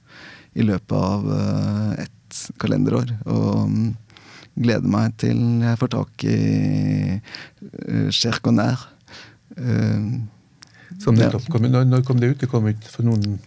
i 0.59 0.67
løpet 0.67 0.97
av 0.99 1.29
uh, 1.31 1.93
ett 2.03 2.41
kalenderår. 2.61 3.15
Og 3.31 3.69
um, 3.69 3.93
gleder 4.59 4.91
meg 4.91 5.15
til 5.23 5.39
jeg 5.63 5.79
får 5.81 5.93
tak 5.95 6.27
i 6.29 6.41
uh, 7.21 8.11
Cherconner. 8.11 8.89
Uh, 9.59 10.23
som 11.01 11.17
nettopp 11.17 11.47
kom, 11.51 11.67
når, 11.67 11.87
når, 11.89 12.03
kom 12.07 12.21
det 12.21 12.33
ut? 12.35 12.41
Det 12.43 12.49
kom 12.51 12.67
ut 12.69 12.89
for 12.93 13.07
noen 13.07 13.39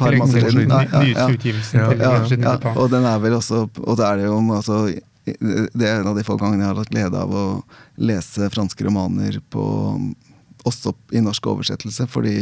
par 0.00 0.16
måneder 0.16 0.50
siden. 0.54 0.70
Nyeste. 0.70 1.78
Ja, 1.78 1.88
ja, 1.98 2.12
ja, 2.30 2.74
og 2.76 2.92
den 2.92 3.06
er 3.08 3.22
vel 3.22 3.34
også 3.36 3.64
Og 3.66 3.96
det 3.98 4.06
er 4.06 4.20
det 4.20 4.28
jo 4.28 4.38
altså, 4.54 4.78
det 5.26 5.88
er 5.88 6.00
en 6.00 6.12
av 6.12 6.18
de 6.18 6.24
få 6.26 6.36
gangene 6.40 6.64
jeg 6.64 6.72
har 6.72 6.82
hatt 6.82 6.92
glede 6.92 7.24
av 7.26 7.34
å 7.36 7.46
lese 8.02 8.50
franske 8.54 8.86
romaner 8.86 9.40
på 9.52 9.64
også 10.68 10.92
i 11.16 11.20
norsk 11.22 11.46
oversettelse, 11.50 12.06
fordi 12.10 12.32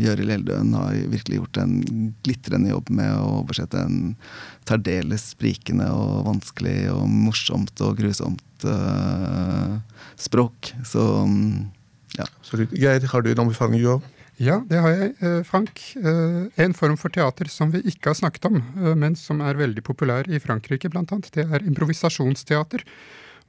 Gjøril 0.00 0.32
Eldøen 0.32 0.70
har 0.76 0.94
virkelig 1.12 1.42
gjort 1.42 1.58
en 1.60 1.74
glitrende 2.24 2.70
jobb 2.72 2.88
med 3.00 3.12
å 3.20 3.42
oversette 3.42 3.82
en 3.84 4.14
særdeles 4.68 5.26
sprikende 5.34 5.90
og 5.92 6.24
vanskelig 6.28 6.78
og 6.94 7.04
morsomt 7.12 7.84
og 7.84 8.00
grusomt 8.00 8.64
uh, 8.64 9.76
språk. 10.16 10.72
Så 10.88 11.04
ja. 12.18 12.26
Absolutt. 12.40 12.74
Geir, 12.76 13.06
har 13.12 13.24
du 13.24 13.32
en 13.32 13.44
anbefaling, 13.46 13.82
du 13.82 13.92
òg? 13.96 14.06
Ja, 14.38 14.60
det 14.70 14.78
har 14.78 14.92
jeg, 14.94 15.14
eh, 15.20 15.42
Frank. 15.42 15.80
Eh, 15.98 16.46
en 16.62 16.74
form 16.74 16.96
for 16.96 17.10
teater 17.10 17.48
som 17.50 17.72
vi 17.72 17.82
ikke 17.82 18.12
har 18.12 18.14
snakket 18.14 18.46
om, 18.46 18.62
men 18.96 19.16
som 19.16 19.40
er 19.40 19.58
veldig 19.58 19.82
populær 19.82 20.28
i 20.30 20.38
Frankrike, 20.38 20.90
blant 20.90 21.10
annet. 21.10 21.32
Det 21.32 21.44
er 21.44 21.66
improvisasjonsteater. 21.66 22.84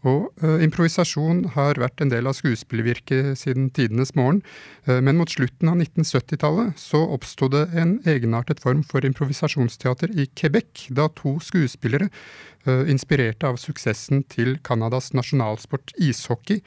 Og 0.07 0.31
improvisasjon 0.63 1.49
har 1.57 1.75
vært 1.75 1.99
en 1.99 2.07
del 2.07 2.25
av 2.25 2.31
skuespillervirket 2.37 3.35
siden 3.35 3.69
tidenes 3.69 4.15
morgen, 4.15 4.41
men 4.87 5.17
mot 5.17 5.27
slutten 5.27 5.67
av 5.67 5.75
1970-tallet 5.75 6.79
så 6.79 7.01
oppsto 7.03 7.49
det 7.51 7.65
en 7.75 7.97
egenartet 8.07 8.61
form 8.63 8.81
for 8.81 9.03
improvisasjonsteater 9.03 10.15
i 10.15 10.29
Quebec, 10.39 10.87
da 10.95 11.09
to 11.09 11.35
skuespillere, 11.43 12.07
inspirerte 12.87 13.43
av 13.43 13.59
suksessen 13.59 14.23
til 14.31 14.55
Canadas 14.63 15.11
nasjonalsport 15.11 15.91
ishockey, 15.99 16.63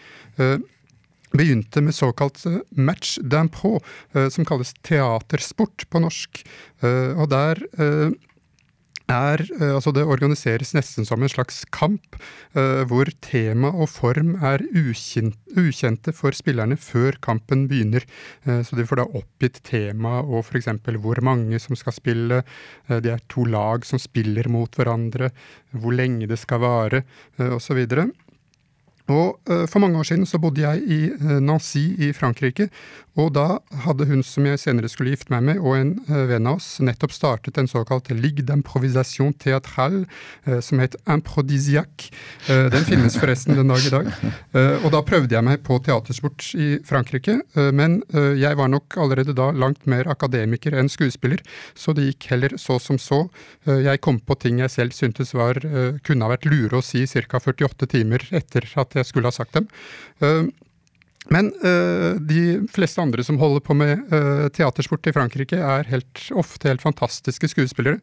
begynte 1.37 1.83
med 1.85 1.97
såkalt 1.97 2.43
match 2.77 3.19
dampo, 3.23 3.79
som 4.13 4.47
kalles 4.49 4.75
teatersport 4.85 5.87
på 5.91 6.03
norsk. 6.05 6.43
Og 6.83 7.27
der 7.33 7.63
er 9.13 9.43
eh, 9.43 9.73
Altså, 9.73 9.93
det 9.95 10.05
organiseres 10.09 10.73
nesten 10.77 11.07
som 11.07 11.23
en 11.23 11.31
slags 11.31 11.63
kamp, 11.75 12.17
uh, 12.57 12.83
hvor 12.89 13.09
tema 13.25 13.73
og 13.73 13.91
form 13.93 14.37
er 14.41 14.63
ukjent, 14.73 15.37
ukjente 15.59 16.15
for 16.17 16.35
spillerne 16.37 16.79
før 16.81 17.19
kampen 17.25 17.67
begynner. 17.71 18.07
Uh, 18.47 18.63
så 18.65 18.79
de 18.79 18.87
får 18.89 19.03
da 19.03 19.09
oppgitt 19.21 19.61
tema 19.69 20.21
og 20.23 20.47
f.eks. 20.47 20.71
hvor 21.03 21.21
mange 21.25 21.61
som 21.63 21.77
skal 21.79 21.97
spille. 21.97 22.43
Uh, 22.89 22.99
det 23.05 23.13
er 23.13 23.25
to 23.33 23.45
lag 23.45 23.87
som 23.89 24.01
spiller 24.01 24.49
mot 24.49 24.73
hverandre, 24.79 25.33
hvor 25.77 25.97
lenge 25.97 26.31
det 26.31 26.41
skal 26.41 26.63
vare, 26.63 27.05
osv. 27.39 27.83
Og 27.83 28.13
uh, 29.11 29.67
For 29.67 29.83
mange 29.83 29.99
år 29.99 30.07
siden 30.07 30.27
så 30.29 30.39
bodde 30.39 30.63
jeg 30.63 30.83
i 30.87 31.01
uh, 31.11 31.39
Nancy 31.43 31.93
i 31.99 32.13
Frankrike. 32.15 32.69
Og 33.19 33.35
da 33.37 33.59
hadde 33.85 34.07
hun 34.09 34.23
som 34.25 34.47
jeg 34.49 34.61
senere 34.63 34.89
skulle 34.89 35.13
gifte 35.13 35.33
meg 35.35 35.43
med, 35.45 35.59
og 35.61 35.77
en 35.77 35.91
uh, 36.09 36.23
venn 36.31 36.47
av 36.49 36.61
oss, 36.61 36.79
nettopp 36.81 37.13
startet 37.13 37.59
en 37.61 37.69
såkalt 37.69 38.09
Ligue 38.13 38.45
d'improvisation 38.47 39.33
théâtrale, 39.37 40.05
som 40.63 40.81
het 40.81 40.95
Improdisiac. 41.09 42.11
den 42.47 42.85
finnes 42.87 43.17
forresten 43.19 43.57
den 43.57 43.71
dag 43.71 43.85
i 43.87 43.91
dag. 43.93 44.09
og 44.85 44.89
da 44.93 45.01
prøvde 45.07 45.35
jeg 45.35 45.45
meg 45.45 45.63
på 45.65 45.79
teatersport 45.85 46.45
i 46.59 46.79
Frankrike. 46.85 47.39
men 47.73 48.01
jeg 48.13 48.57
var 48.59 48.69
nok 48.69 48.97
allerede 49.01 49.35
da 49.37 49.51
langt 49.53 49.87
mer 49.87 50.09
akademiker 50.11 50.75
enn 50.79 50.91
skuespiller, 50.93 51.41
så 51.75 51.95
det 51.97 52.07
gikk 52.11 52.29
heller 52.33 52.57
så 52.59 52.79
som 52.83 52.99
så. 52.99 53.25
jeg 53.67 54.01
kom 54.01 54.21
på 54.21 54.35
ting 54.35 54.61
jeg 54.61 54.71
selv 54.71 54.97
syntes 54.97 55.35
var, 55.35 55.61
kunne 56.05 56.27
ha 56.27 56.33
vært 56.35 56.49
lure 56.51 56.81
å 56.81 56.85
si 56.85 57.07
ca. 57.07 57.41
48 57.41 57.87
timer 57.87 58.27
etter 58.31 58.69
at 58.77 58.92
jeg 59.01 59.09
skulle 59.09 59.31
ha 59.31 59.35
sagt 59.35 59.57
dem. 59.57 59.69
Eh, 60.21 60.45
men 61.31 61.53
uh, 61.63 62.19
de 62.19 62.65
fleste 62.75 62.99
andre 62.99 63.23
som 63.23 63.37
holder 63.39 63.63
på 63.63 63.77
med 63.79 64.01
uh, 64.11 64.49
teatersport 64.51 65.07
i 65.07 65.13
Frankrike, 65.15 65.55
er 65.55 65.87
helt, 65.87 66.25
ofte 66.35 66.67
helt 66.67 66.83
fantastiske 66.83 67.47
skuespillere. 67.53 68.01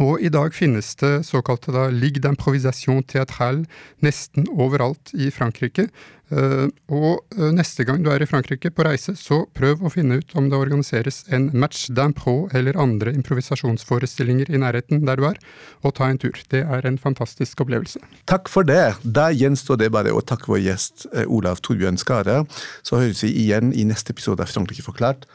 Og 0.00 0.22
i 0.24 0.30
dag 0.32 0.54
finnes 0.56 0.94
det 1.00 1.26
såkalte 1.28 1.74
da, 1.74 1.88
Ligue 1.92 2.22
d'improvisation 2.24 3.02
théâtrale 3.04 3.66
nesten 4.04 4.48
overalt 4.50 5.12
i 5.12 5.30
Frankrike. 5.34 5.90
Uh, 6.30 6.68
og 6.94 7.24
uh, 7.34 7.48
neste 7.50 7.82
gang 7.82 8.04
du 8.04 8.10
er 8.12 8.22
i 8.22 8.28
Frankrike 8.30 8.70
på 8.70 8.84
reise, 8.86 9.16
så 9.18 9.42
prøv 9.56 9.82
å 9.82 9.90
finne 9.90 10.20
ut 10.20 10.34
om 10.38 10.46
det 10.50 10.60
organiseres 10.60 11.24
en 11.34 11.48
match 11.50 11.88
d'impro 11.90 12.44
eller 12.54 12.78
andre 12.78 13.10
improvisasjonsforestillinger 13.18 14.52
i 14.54 14.60
nærheten 14.62 15.02
der 15.08 15.18
du 15.18 15.26
er, 15.26 15.40
og 15.82 15.96
ta 15.98 16.06
en 16.06 16.20
tur. 16.22 16.38
Det 16.54 16.62
er 16.62 16.86
en 16.86 17.00
fantastisk 17.02 17.64
opplevelse. 17.66 18.02
Takk 18.30 18.50
for 18.52 18.68
det. 18.68 18.94
Da 19.02 19.28
gjenstår 19.34 19.82
det 19.82 19.90
bare 19.96 20.14
å 20.14 20.22
takke 20.22 20.52
vår 20.54 20.62
gjest 20.68 21.08
uh, 21.10 21.26
Olav 21.26 21.64
Torbjørn 21.66 21.98
Skare. 22.00 22.44
Så 22.86 23.02
høres 23.02 23.24
vi 23.26 23.34
igjen 23.42 23.74
i 23.74 23.88
neste 23.90 24.14
episode 24.14 24.46
av 24.46 24.54
Frankrike 24.54 24.86
forklart. 24.86 25.26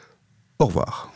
Au 0.56 0.70
revoir. 0.70 1.15